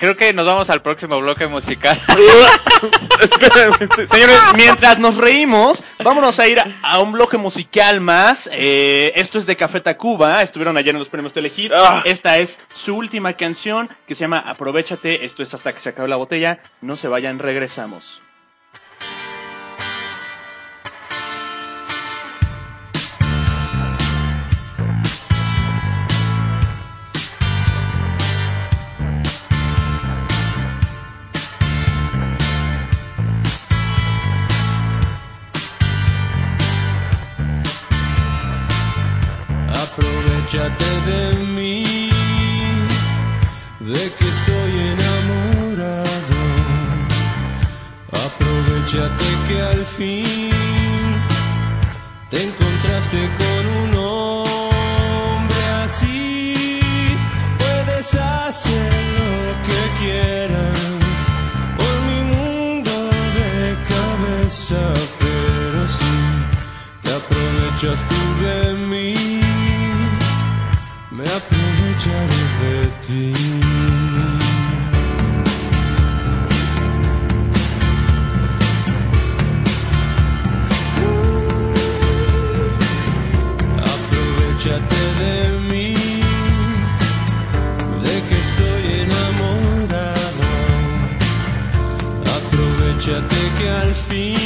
[0.00, 2.00] Creo que nos vamos al próximo bloque musical.
[4.10, 8.48] Señores, mientras nos reímos, vámonos a ir a, a un bloque musical más.
[8.50, 11.70] Eh, esto es de Café Tacuba, estuvieron ayer en los premios Telehit.
[11.74, 12.00] Ah.
[12.06, 15.26] Esta es su última canción que se llama Aprovechate.
[15.26, 16.62] Esto es hasta que se acabe la botella.
[16.80, 18.22] No se vayan, regresamos.
[48.92, 50.50] Aprovechate que al fin
[52.28, 56.80] te encontraste con un hombre así.
[57.56, 60.80] Puedes hacer lo que quieras
[61.76, 62.90] por mi mundo
[63.38, 64.82] de cabeza,
[65.20, 66.18] pero si
[67.02, 69.40] te aprovechas tú de mí,
[71.12, 73.89] me aprovecharé de ti.
[93.60, 94.39] Que al fin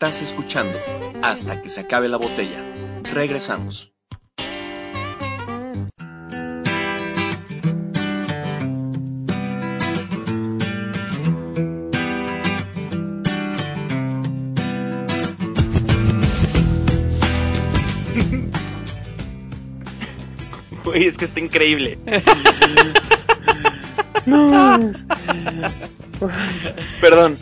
[0.00, 0.78] Estás escuchando
[1.24, 2.62] hasta que se acabe la botella.
[3.12, 3.92] Regresamos.
[20.84, 21.98] Güey, es que está increíble.
[27.00, 27.36] Perdón.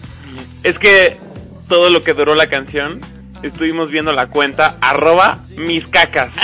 [0.64, 1.26] Es que
[1.69, 3.01] todo lo que duró la canción,
[3.43, 6.35] estuvimos viendo la cuenta arroba mis cacas.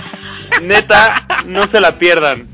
[0.62, 2.48] Neta, no se la pierdan.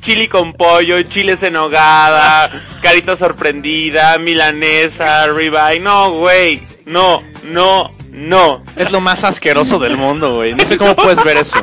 [0.00, 5.80] Chili con pollo, chiles en hogada, carita sorprendida, milanesa, ribeye.
[5.80, 6.62] No, güey.
[6.86, 8.62] No, no, no.
[8.76, 10.54] Es lo más asqueroso del mundo, güey.
[10.54, 11.56] No sé cómo puedes ver eso.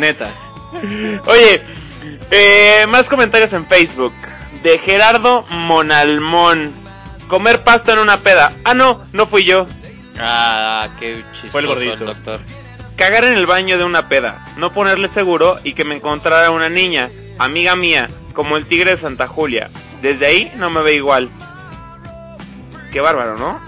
[0.00, 0.32] Neta.
[1.26, 1.62] Oye,
[2.30, 4.12] eh, más comentarios en Facebook.
[4.62, 6.81] De Gerardo Monalmón.
[7.32, 8.52] Comer pasta en una peda.
[8.62, 9.66] Ah, no, no fui yo.
[10.20, 12.04] Ah, qué chistoso Fue el gordito.
[12.04, 12.40] doctor.
[12.94, 14.46] Cagar en el baño de una peda.
[14.58, 18.96] No ponerle seguro y que me encontrara una niña, amiga mía, como el tigre de
[18.98, 19.70] Santa Julia.
[20.02, 21.30] Desde ahí no me ve igual.
[22.92, 23.58] Qué bárbaro, ¿no?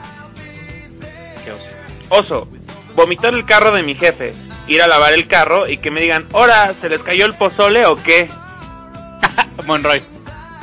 [1.42, 1.64] Qué oso.
[2.10, 2.48] Oso.
[2.94, 4.34] Vomitar el carro de mi jefe.
[4.66, 7.86] Ir a lavar el carro y que me digan, ¿ahora se les cayó el pozole
[7.86, 8.28] o qué?
[9.64, 10.02] Monroy.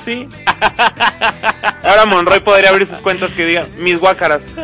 [0.06, 0.28] Sí.
[1.84, 4.44] Ahora Monroy podría abrir sus cuentas que digan mis guácaras.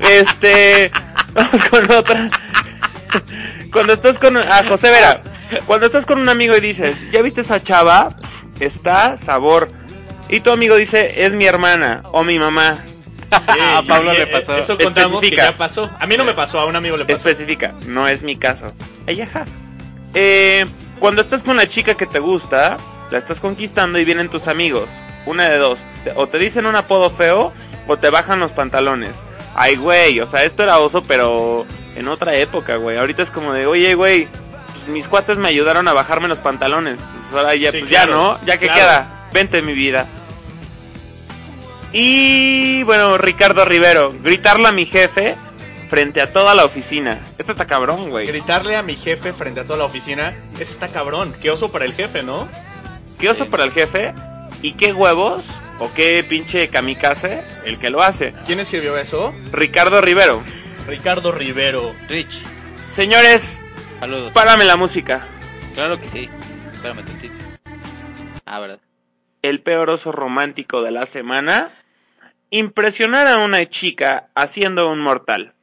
[0.00, 0.90] Este,
[1.32, 2.28] vamos con otra.
[3.72, 5.22] Cuando estás con a José Vera,
[5.66, 8.16] cuando estás con un amigo y dices, "¿Ya viste esa chava?
[8.58, 9.70] Está sabor."
[10.28, 12.78] Y tu amigo dice, "Es mi hermana o mi mamá."
[13.30, 14.56] a Pablo le Eh, pasó.
[14.56, 15.88] Eso contamos que ya pasó.
[16.00, 17.16] A mí no me pasó, a un amigo le pasó.
[17.28, 18.72] Especifica, no es mi caso.
[19.06, 19.44] Ay, ajá.
[20.14, 20.66] Eh,
[21.00, 22.76] cuando estás con una chica que te gusta,
[23.10, 24.88] la estás conquistando y vienen tus amigos.
[25.26, 25.78] Una de dos.
[26.14, 27.52] O te dicen un apodo feo
[27.86, 29.12] o te bajan los pantalones.
[29.54, 32.96] Ay, güey, o sea, esto era oso, pero en otra época, güey.
[32.96, 34.28] Ahorita es como de, oye, güey,
[34.72, 36.98] pues mis cuates me ayudaron a bajarme los pantalones.
[36.98, 38.46] Pues ahora ya, Sí, pues claro, ya, ¿no?
[38.46, 38.80] Ya que claro.
[38.80, 39.26] queda.
[39.32, 40.06] Vente, mi vida.
[41.92, 45.36] Y bueno, Ricardo Rivero, gritarle a mi jefe
[45.90, 47.18] frente a toda la oficina.
[47.36, 48.26] Esto está cabrón, güey.
[48.26, 51.34] Gritarle a mi jefe frente a toda la oficina, ese está cabrón.
[51.42, 52.48] Qué oso para el jefe, ¿no?
[53.18, 54.14] ¿Qué oso para el jefe?
[54.62, 55.44] ¿Y qué huevos?
[55.80, 57.42] ¿O qué pinche kamikaze?
[57.64, 58.32] El que lo hace.
[58.46, 59.34] ¿Quién escribió eso?
[59.50, 60.42] Ricardo Rivero.
[60.86, 61.92] Ricardo Rivero.
[62.08, 62.30] Rich,
[62.92, 63.60] Señores,
[63.98, 64.32] saludos.
[64.32, 65.26] párame la música.
[65.74, 66.28] Claro que sí.
[66.72, 67.34] Espérame tantito.
[68.46, 68.78] Ah, verdad.
[69.42, 71.72] El peor oso romántico de la semana.
[72.50, 75.54] Impresionar a una chica haciendo un mortal.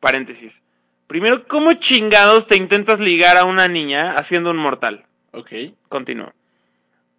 [0.00, 0.62] Paréntesis.
[1.06, 5.04] Primero, ¿cómo chingados te intentas ligar a una niña haciendo un mortal?
[5.32, 5.50] Ok.
[5.88, 6.32] Continúo.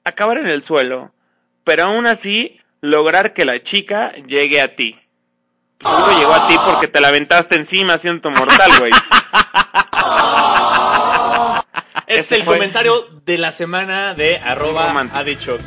[0.04, 1.12] Acabar en el suelo,
[1.64, 4.98] pero aún así lograr que la chica llegue a ti.
[5.80, 8.92] Seguro llegó a ti porque te la aventaste encima haciendo tu mortal, güey.
[12.12, 14.92] Es Ese el fue- comentario de la semana de arroba.
[15.14, 15.58] Ha dicho.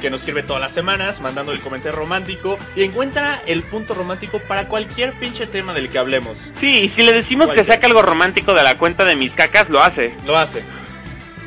[0.00, 4.38] que nos escribe todas las semanas mandando el comentario romántico y encuentra el punto romántico
[4.40, 6.38] para cualquier pinche tema del que hablemos.
[6.54, 9.68] Sí, y si le decimos que saque algo romántico de la cuenta de mis cacas,
[9.70, 10.14] lo hace.
[10.26, 10.62] Lo hace.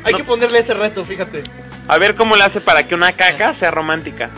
[0.04, 0.18] Hay No.
[0.18, 1.44] que ponerle ese reto, fíjate.
[1.88, 4.30] A ver cómo le hace para que una caca sea romántica.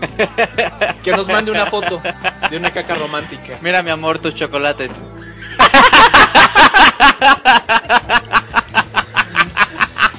[1.04, 2.02] Que nos mande una foto
[2.50, 3.58] de una caca romántica.
[3.62, 4.90] Mira, mi amor, tus chocolates.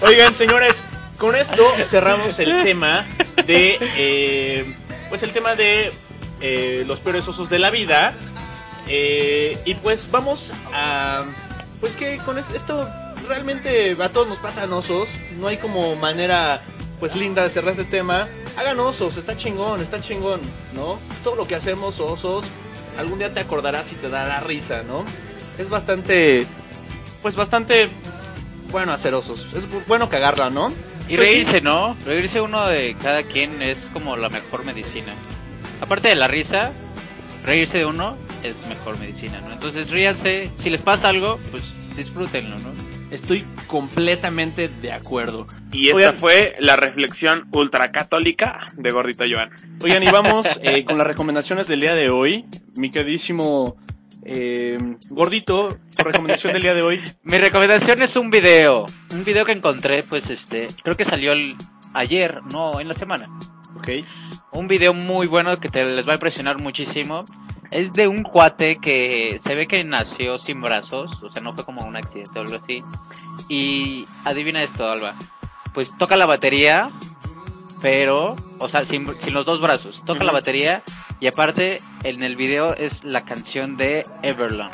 [0.01, 0.75] Oigan, señores,
[1.17, 3.05] con esto cerramos el tema
[3.45, 4.75] de, eh,
[5.09, 5.91] pues el tema de
[6.41, 8.13] eh, los peores osos de la vida.
[8.87, 11.23] Eh, y pues vamos a,
[11.81, 12.87] pues que con es- esto
[13.27, 15.09] realmente a todos nos pasan osos.
[15.39, 16.61] No hay como manera,
[16.99, 18.27] pues linda de cerrar este tema.
[18.57, 20.39] Hagan osos, está chingón, está chingón,
[20.73, 20.99] ¿no?
[21.23, 22.45] Todo lo que hacemos osos,
[22.97, 25.03] algún día te acordarás y te dará risa, ¿no?
[25.57, 26.45] Es bastante,
[27.21, 27.89] pues bastante
[28.75, 29.47] bueno hacer osos.
[29.55, 30.69] Es bu- bueno cagarla, ¿no?
[31.07, 31.35] Y Pues sí.
[31.35, 31.95] reírse, ¿no?
[32.05, 35.13] Reírse uno de cada quien es como la mejor medicina.
[35.79, 36.71] Aparte de la risa,
[37.45, 39.53] reírse de uno es mejor medicina, ¿no?
[39.53, 41.63] Entonces ríanse, si les pasa algo, pues
[41.95, 42.73] disfrútenlo, ¿no?
[43.11, 45.47] Estoy completamente de acuerdo.
[45.71, 46.17] Y esta Oigan.
[46.17, 49.51] fue la reflexión ultracatólica de Gordito Joan.
[49.83, 52.45] Oigan, y vamos eh, con las recomendaciones del día de hoy.
[52.75, 53.77] Mi queridísimo
[54.25, 54.77] eh,
[55.09, 57.01] gordito, tu recomendación del día de hoy.
[57.23, 61.55] Mi recomendación es un video, un video que encontré, pues este, creo que salió el,
[61.93, 63.29] ayer, no, en la semana.
[63.77, 63.89] Ok.
[64.51, 67.23] Un video muy bueno que te les va a impresionar muchísimo.
[67.71, 71.65] Es de un cuate que se ve que nació sin brazos, o sea, no fue
[71.65, 72.81] como un accidente o algo así.
[73.49, 75.15] Y adivina esto, Alba.
[75.73, 76.89] Pues toca la batería,
[77.81, 80.03] pero, o sea, sin, sin los dos brazos.
[80.05, 80.83] Toca la batería
[81.19, 84.71] y aparte en el video es la canción de Everlong.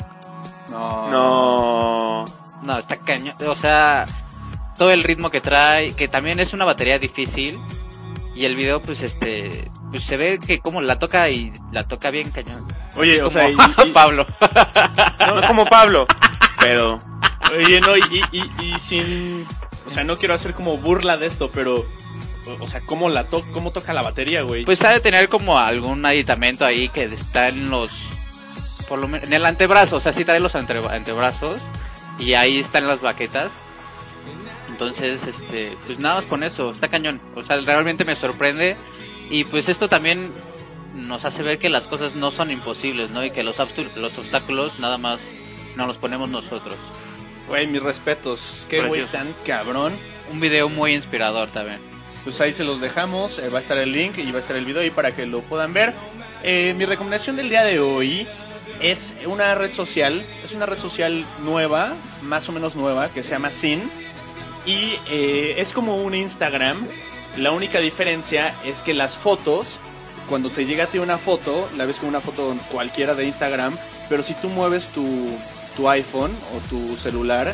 [0.70, 1.08] No.
[1.10, 2.24] No.
[2.62, 3.34] No, está cañón.
[3.46, 4.06] O sea,
[4.78, 7.58] todo el ritmo que trae, que también es una batería difícil.
[8.34, 12.10] Y el video, pues este, pues se ve que como la toca y la toca
[12.10, 12.66] bien cañón.
[12.96, 13.54] Oye, o sea, y,
[13.86, 14.24] y- Pablo.
[15.18, 16.06] No como Pablo.
[16.58, 16.98] Pero.
[17.54, 19.44] oye, no, y, y- y sin,
[19.86, 21.84] o sea, no quiero hacer como burla de esto, pero,
[22.60, 24.64] o, sea, cómo la to cómo toca la batería, güey.
[24.64, 27.92] Pues ha de tener como algún aditamento ahí que está en los,
[28.88, 29.96] por lo menos, en el antebrazo.
[29.96, 31.60] O sea, sí trae los ante- antebrazos.
[32.18, 33.50] Y ahí están las baquetas.
[34.68, 37.20] Entonces, este, pues nada más con eso, está cañón.
[37.34, 38.76] O sea, realmente me sorprende.
[39.30, 40.32] Y pues esto también
[40.94, 43.24] nos hace ver que las cosas no son imposibles, ¿no?
[43.24, 43.56] Y que los,
[43.96, 45.20] los obstáculos nada más
[45.76, 46.76] nos los ponemos nosotros.
[47.48, 48.66] Güey, mis respetos.
[48.68, 49.94] Qué güey tan cabrón.
[50.30, 51.80] Un video muy inspirador también.
[52.24, 54.56] Pues ahí se los dejamos, eh, va a estar el link y va a estar
[54.56, 55.92] el video ahí para que lo puedan ver.
[56.44, 58.28] Eh, mi recomendación del día de hoy
[58.80, 61.92] es una red social, es una red social nueva,
[62.22, 63.90] más o menos nueva, que se llama Sin.
[64.64, 66.86] Y eh, es como un Instagram.
[67.36, 69.80] La única diferencia es que las fotos,
[70.28, 73.76] cuando te llega a ti una foto, la ves como una foto cualquiera de Instagram,
[74.08, 75.04] pero si tú mueves tu,
[75.76, 77.52] tu iPhone o tu celular,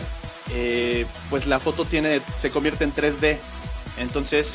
[1.31, 3.39] pues la foto tiene se convierte en 3D.
[4.01, 4.53] Entonces,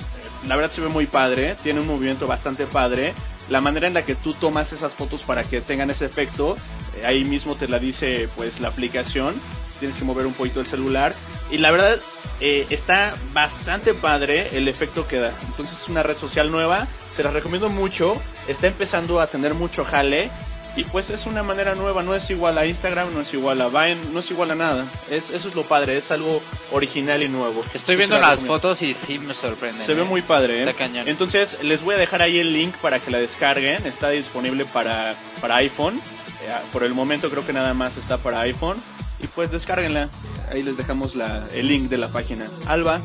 [0.48, 3.14] la verdad se ve muy padre, tiene un movimiento bastante padre.
[3.50, 6.56] La manera en la que tú tomas esas fotos para que tengan ese efecto,
[6.98, 9.34] eh, ahí mismo te la dice pues la aplicación.
[9.80, 11.14] Tienes que mover un poquito el celular.
[11.52, 12.00] Y la verdad,
[12.39, 15.32] eh, está bastante padre el efecto que da.
[15.48, 18.22] Entonces es una red social nueva, se la recomiendo mucho.
[18.48, 20.30] Está empezando a tener mucho jale.
[20.76, 23.68] Y pues es una manera nueva, no es igual a Instagram, no es igual a
[23.68, 24.86] Vine, no es igual a nada.
[25.12, 27.64] Es, eso es lo padre, es algo original y nuevo.
[27.76, 28.54] Estoy viendo las recomiendo.
[28.56, 29.86] fotos y sí me sorprenden.
[29.86, 30.06] Se ve ¿eh?
[30.06, 30.70] muy padre, ¿eh?
[30.70, 31.08] Está cañón.
[31.08, 33.86] Entonces, les voy a dejar ahí el link para que la descarguen.
[33.86, 36.02] Está disponible para, para iPhone.
[36.44, 38.78] Eh, por el momento creo que nada más está para iPhone.
[39.22, 40.10] Y pues descárguenla.
[40.52, 42.48] Ahí les dejamos la, el link de la página.
[42.66, 43.00] Alba,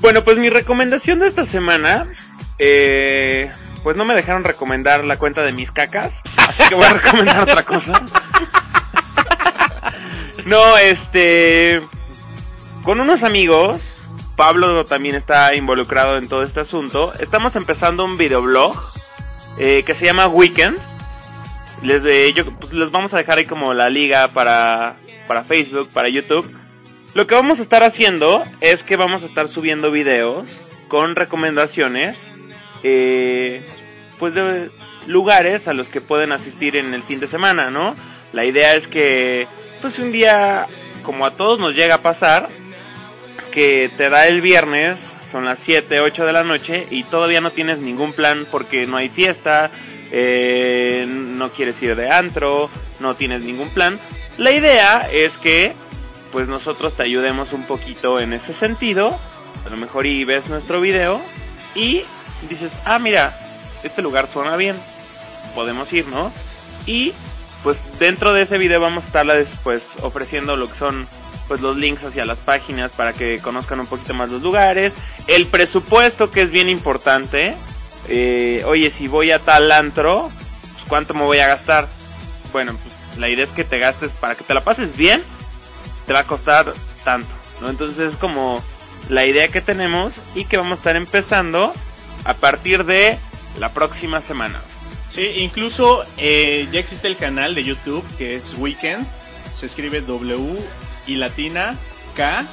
[0.00, 2.06] Bueno, pues mi recomendación de esta semana,
[2.58, 3.50] eh,
[3.82, 7.42] pues no me dejaron recomendar la cuenta de mis cacas, así que voy a recomendar
[7.42, 8.02] otra cosa.
[10.48, 11.82] No, este,
[12.82, 13.98] con unos amigos,
[14.34, 17.12] Pablo también está involucrado en todo este asunto.
[17.20, 18.74] Estamos empezando un videoblog
[19.58, 20.78] eh, que se llama Weekend.
[21.82, 25.90] Les, eh, yo, pues, les vamos a dejar ahí como la liga para, para Facebook,
[25.92, 26.50] para YouTube.
[27.12, 32.32] Lo que vamos a estar haciendo es que vamos a estar subiendo videos con recomendaciones,
[32.82, 33.62] eh,
[34.18, 34.70] pues de
[35.06, 37.94] lugares a los que pueden asistir en el fin de semana, ¿no?
[38.32, 39.46] La idea es que,
[39.80, 40.66] pues un día,
[41.02, 42.48] como a todos nos llega a pasar,
[43.52, 47.52] que te da el viernes, son las 7, 8 de la noche y todavía no
[47.52, 49.70] tienes ningún plan porque no hay fiesta,
[50.10, 52.70] eh, no quieres ir de antro,
[53.00, 53.98] no tienes ningún plan.
[54.36, 55.74] La idea es que
[56.32, 59.18] pues nosotros te ayudemos un poquito en ese sentido.
[59.66, 61.20] A lo mejor y ves nuestro video
[61.74, 62.04] y
[62.48, 63.36] dices, ah, mira,
[63.82, 64.76] este lugar suena bien,
[65.54, 66.32] podemos ir, ¿no?
[66.86, 67.12] Y
[67.62, 71.08] pues dentro de ese video vamos a estarles pues ofreciendo lo que son
[71.48, 74.92] pues los links hacia las páginas para que conozcan un poquito más los lugares,
[75.26, 77.54] el presupuesto que es bien importante.
[78.08, 80.30] Eh, oye, si voy a tal antro,
[80.74, 81.88] pues, ¿cuánto me voy a gastar?
[82.52, 85.22] Bueno, pues la idea es que te gastes para que te la pases bien,
[86.06, 86.72] te va a costar
[87.04, 87.28] tanto,
[87.60, 87.70] ¿no?
[87.70, 88.62] Entonces es como
[89.08, 91.72] la idea que tenemos y que vamos a estar empezando
[92.28, 93.18] a partir de
[93.58, 94.60] la próxima semana.
[95.10, 99.04] Sí, incluso eh, ya existe el canal de YouTube que es Weekend.
[99.58, 100.56] Se escribe W
[101.08, 101.74] y latina
[102.14, 102.44] K.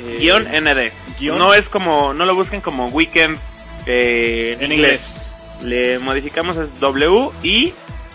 [0.00, 0.92] eh, Guión ND.
[1.18, 3.38] guión- No es como, no lo busquen como weekend
[3.86, 5.10] eh, en inglés.
[5.62, 7.72] Le modificamos es W I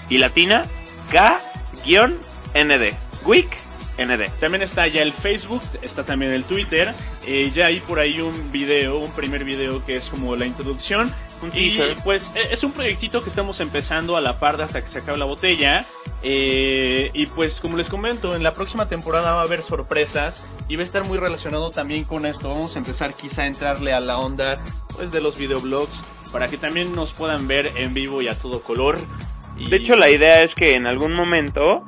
[0.10, 0.66] y latina
[1.12, 1.40] K
[1.86, 2.18] guion
[2.56, 2.94] ND.
[3.26, 3.50] Week
[3.98, 4.30] ND.
[4.40, 6.94] También está ya el Facebook, está también el Twitter.
[7.26, 11.12] Eh, ya hay por ahí un video, un primer video que es como la introducción.
[11.42, 11.98] Un Y teaser.
[12.04, 15.00] pues e- es un proyectito que estamos empezando a la par de hasta que se
[15.00, 15.84] acabe la botella.
[16.24, 20.76] Eh, y pues como les comento, en la próxima temporada va a haber sorpresas y
[20.76, 22.50] va a estar muy relacionado también con esto.
[22.50, 24.62] Vamos a empezar quizá a entrarle a la onda
[24.96, 26.02] pues de los videoblogs
[26.32, 29.00] para que también nos puedan ver en vivo y a todo color.
[29.58, 31.84] Y- De hecho, la idea es que en algún momento,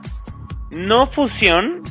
[0.72, 1.84] no fusión,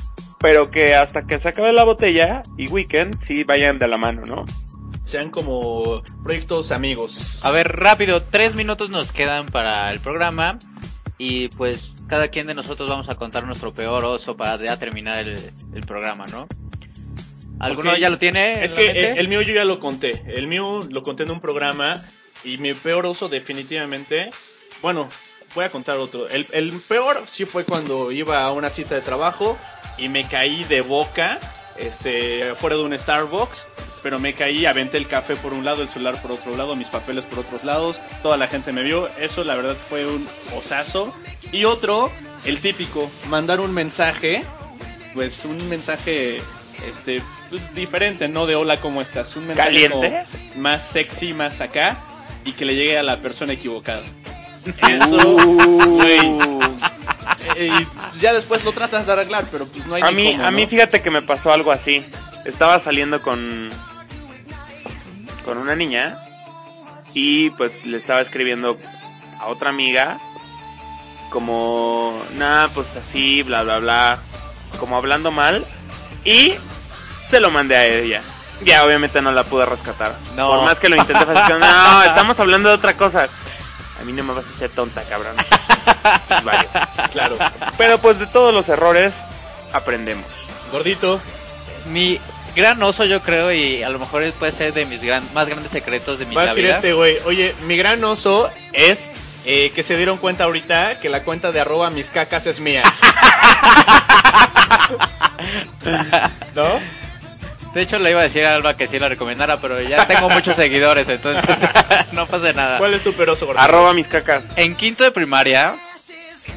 [0.43, 4.22] pero que hasta que se acabe la botella y weekend sí vayan de la mano,
[4.26, 4.45] ¿no?
[5.05, 7.40] sean como proyectos amigos.
[7.45, 10.59] A ver, rápido, tres minutos nos quedan para el programa
[11.18, 15.18] y pues cada quien de nosotros vamos a contar nuestro peor oso para ya terminar
[15.20, 15.38] el,
[15.74, 16.49] el programa, ¿no?
[17.59, 18.64] ¿Alguno ya lo tiene?
[18.64, 20.22] Es que el mío yo ya lo conté.
[20.26, 22.03] El mío lo conté en un programa
[22.43, 24.30] y mi peor oso definitivamente...
[24.80, 25.09] Bueno,
[25.55, 26.28] voy a contar otro.
[26.28, 29.59] El, el peor sí fue cuando iba a una cita de trabajo
[29.98, 31.38] y me caí de boca
[31.76, 33.62] este, fuera de un Starbucks.
[34.03, 36.88] Pero me caí, aventé el café por un lado, el celular por otro lado, mis
[36.88, 38.00] papeles por otros lados.
[38.20, 39.09] Toda la gente me vio.
[39.16, 40.26] Eso la verdad fue un
[40.57, 41.14] osazo.
[41.53, 42.11] Y otro,
[42.44, 44.44] el típico, mandar un mensaje
[45.14, 46.40] pues un mensaje
[46.86, 49.36] este pues diferente, no de hola, ¿cómo estás?
[49.36, 50.24] Un mensaje ¿Caliente?
[50.57, 51.98] más sexy, más acá
[52.44, 54.03] y que le llegue a la persona equivocada.
[54.67, 54.87] Uh.
[54.87, 56.39] Eso, güey.
[57.57, 57.71] Eh,
[58.15, 60.47] y ya después lo tratas de arreglar, pero pues no hay A ni mí, cómo,
[60.47, 62.05] a mí fíjate que me pasó algo así.
[62.45, 63.71] Estaba saliendo con
[65.45, 66.17] con una niña
[67.15, 68.77] y pues le estaba escribiendo
[69.41, 70.19] a otra amiga
[71.31, 74.19] como nada, pues así, bla bla bla,
[74.79, 75.65] como hablando mal
[76.25, 76.55] y
[77.31, 78.23] se lo mandé a ella.
[78.65, 80.15] Ya obviamente no la pude rescatar.
[80.37, 80.49] No.
[80.49, 81.25] Por más que lo intenté,
[81.59, 83.29] no, estamos hablando de otra cosa.
[84.03, 85.36] A mí no me vas a hacer tonta, cabrón.
[86.44, 86.68] Vale.
[87.12, 87.36] Claro.
[87.78, 89.14] Pero pues de todos los errores
[89.72, 90.26] aprendemos.
[90.72, 91.20] Gordito,
[91.86, 92.18] Mi
[92.57, 95.70] gran oso yo creo y a lo mejor puede ser de mis gran, más grandes
[95.70, 99.09] secretos de mi va este güey, oye, mi gran oso es
[99.44, 102.82] eh, que se dieron cuenta ahorita que la cuenta de arroba mis cacas es mía.
[106.55, 107.01] ¿No?
[107.75, 110.29] De hecho le iba a decir a Alba que sí la recomendara, pero ya tengo
[110.29, 111.43] muchos seguidores, entonces
[112.12, 112.79] no pasa nada.
[112.79, 113.64] ¿Cuál es tu peroso gordito?
[113.64, 114.45] Arroba mis cacas.
[114.57, 115.75] En quinto de primaria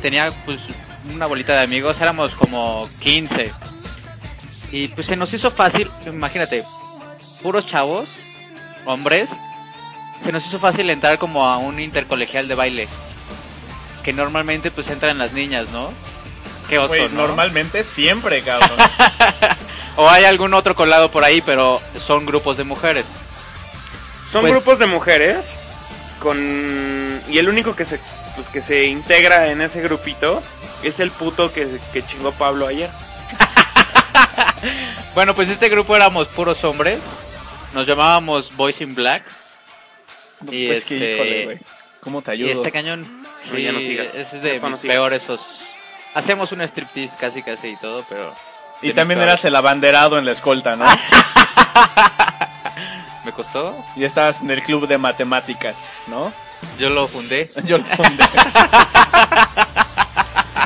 [0.01, 0.59] tenía pues
[1.13, 3.51] una bolita de amigos, éramos como 15.
[4.71, 6.63] Y pues se nos hizo fácil, imagínate,
[7.41, 8.09] puros chavos,
[8.85, 9.29] hombres,
[10.23, 12.87] se nos hizo fácil entrar como a un intercolegial de baile.
[14.03, 15.93] que normalmente pues entran las niñas, ¿no?
[16.67, 17.27] Qué oso, Güey, ¿no?
[17.27, 18.77] normalmente siempre, cabrón.
[19.97, 23.05] O hay algún otro colado por ahí, pero son grupos de mujeres.
[24.31, 25.45] Son Pues- grupos de mujeres
[26.19, 27.99] con y el único que se
[28.35, 30.43] pues que se integra en ese grupito
[30.83, 32.89] es el puto que, que chingó Pablo ayer.
[35.13, 36.99] Bueno, pues este grupo éramos puros hombres.
[37.73, 39.23] Nos llamábamos Boys in Black.
[40.49, 41.59] Y pues que, este- híjole, güey.
[42.01, 42.61] ¿Cómo te Y ayudo?
[42.61, 44.07] este cañón, sí, ya no sigas.
[44.13, 44.95] es de no mis sigas.
[44.95, 45.39] peores esos.
[46.13, 48.33] Hacemos un striptease casi casi y todo, pero...
[48.81, 50.85] Y también eras el abanderado en la escolta, ¿no?
[53.25, 53.75] ¿Me costó?
[53.95, 56.31] y estabas en el club de matemáticas, ¿no?
[56.77, 57.49] Yo lo fundé.
[57.65, 58.23] Yo lo fundé.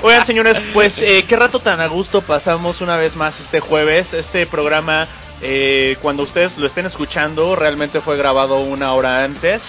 [0.02, 4.14] Oigan, señores, pues eh, qué rato tan a gusto pasamos una vez más este jueves.
[4.14, 5.08] Este programa,
[5.42, 9.62] eh, cuando ustedes lo estén escuchando, realmente fue grabado una hora antes.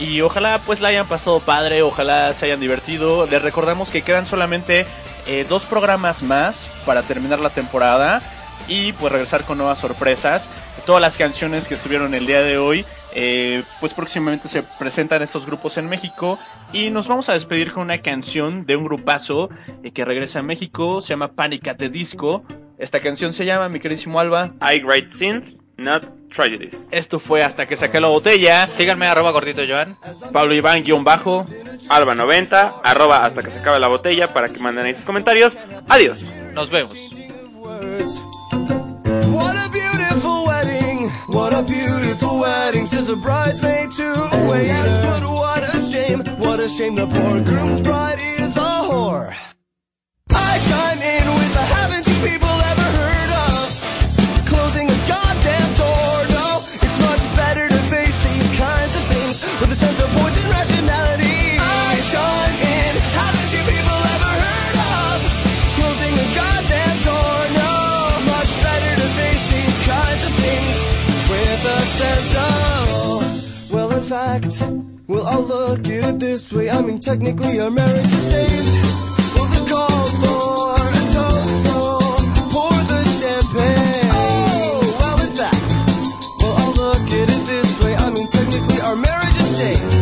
[0.00, 3.26] Y ojalá pues la hayan pasado padre, ojalá se hayan divertido.
[3.26, 4.86] Les recordamos que quedan solamente
[5.28, 8.20] eh, dos programas más para terminar la temporada
[8.66, 10.48] y pues regresar con nuevas sorpresas.
[10.86, 15.46] Todas las canciones que estuvieron el día de hoy, eh, pues próximamente se presentan estos
[15.46, 16.38] grupos en México
[16.72, 19.50] y nos vamos a despedir con una canción de un grupazo
[19.82, 22.42] eh, que regresa a México, se llama Panic at the Disco.
[22.78, 24.52] Esta canción se llama, mi queridísimo Alba.
[24.62, 26.88] I write sins, not tragedies.
[26.90, 28.68] Esto fue hasta que saqué la botella.
[28.76, 29.96] Síganme, arroba gordito Joan.
[30.32, 31.44] Pablo Iván guion bajo.
[31.88, 35.56] Alba 90, arroba hasta que se acabe la botella para que manden ahí sus comentarios.
[35.88, 36.30] Adiós.
[36.54, 36.96] Nos vemos.
[39.30, 41.10] What a beautiful wedding.
[41.28, 42.86] What a beautiful wedding.
[42.86, 44.64] Says a bridesmaid to a waiter.
[44.66, 46.24] Yes, but what a shame.
[46.38, 49.34] What a shame the poor groom's bride is a whore.
[50.30, 52.57] I chime in with the haven't you people
[74.40, 74.60] Fact,
[75.08, 76.70] well, I'll look at it this way.
[76.70, 79.34] I mean, technically, our marriage is saved.
[79.34, 81.98] Well, this calls for a toast, so
[82.54, 84.10] pour the champagne.
[84.14, 85.66] Oh, well, in fact,
[86.38, 87.96] well, I'll look at it this way.
[87.96, 89.97] I mean, technically, our marriage is saved.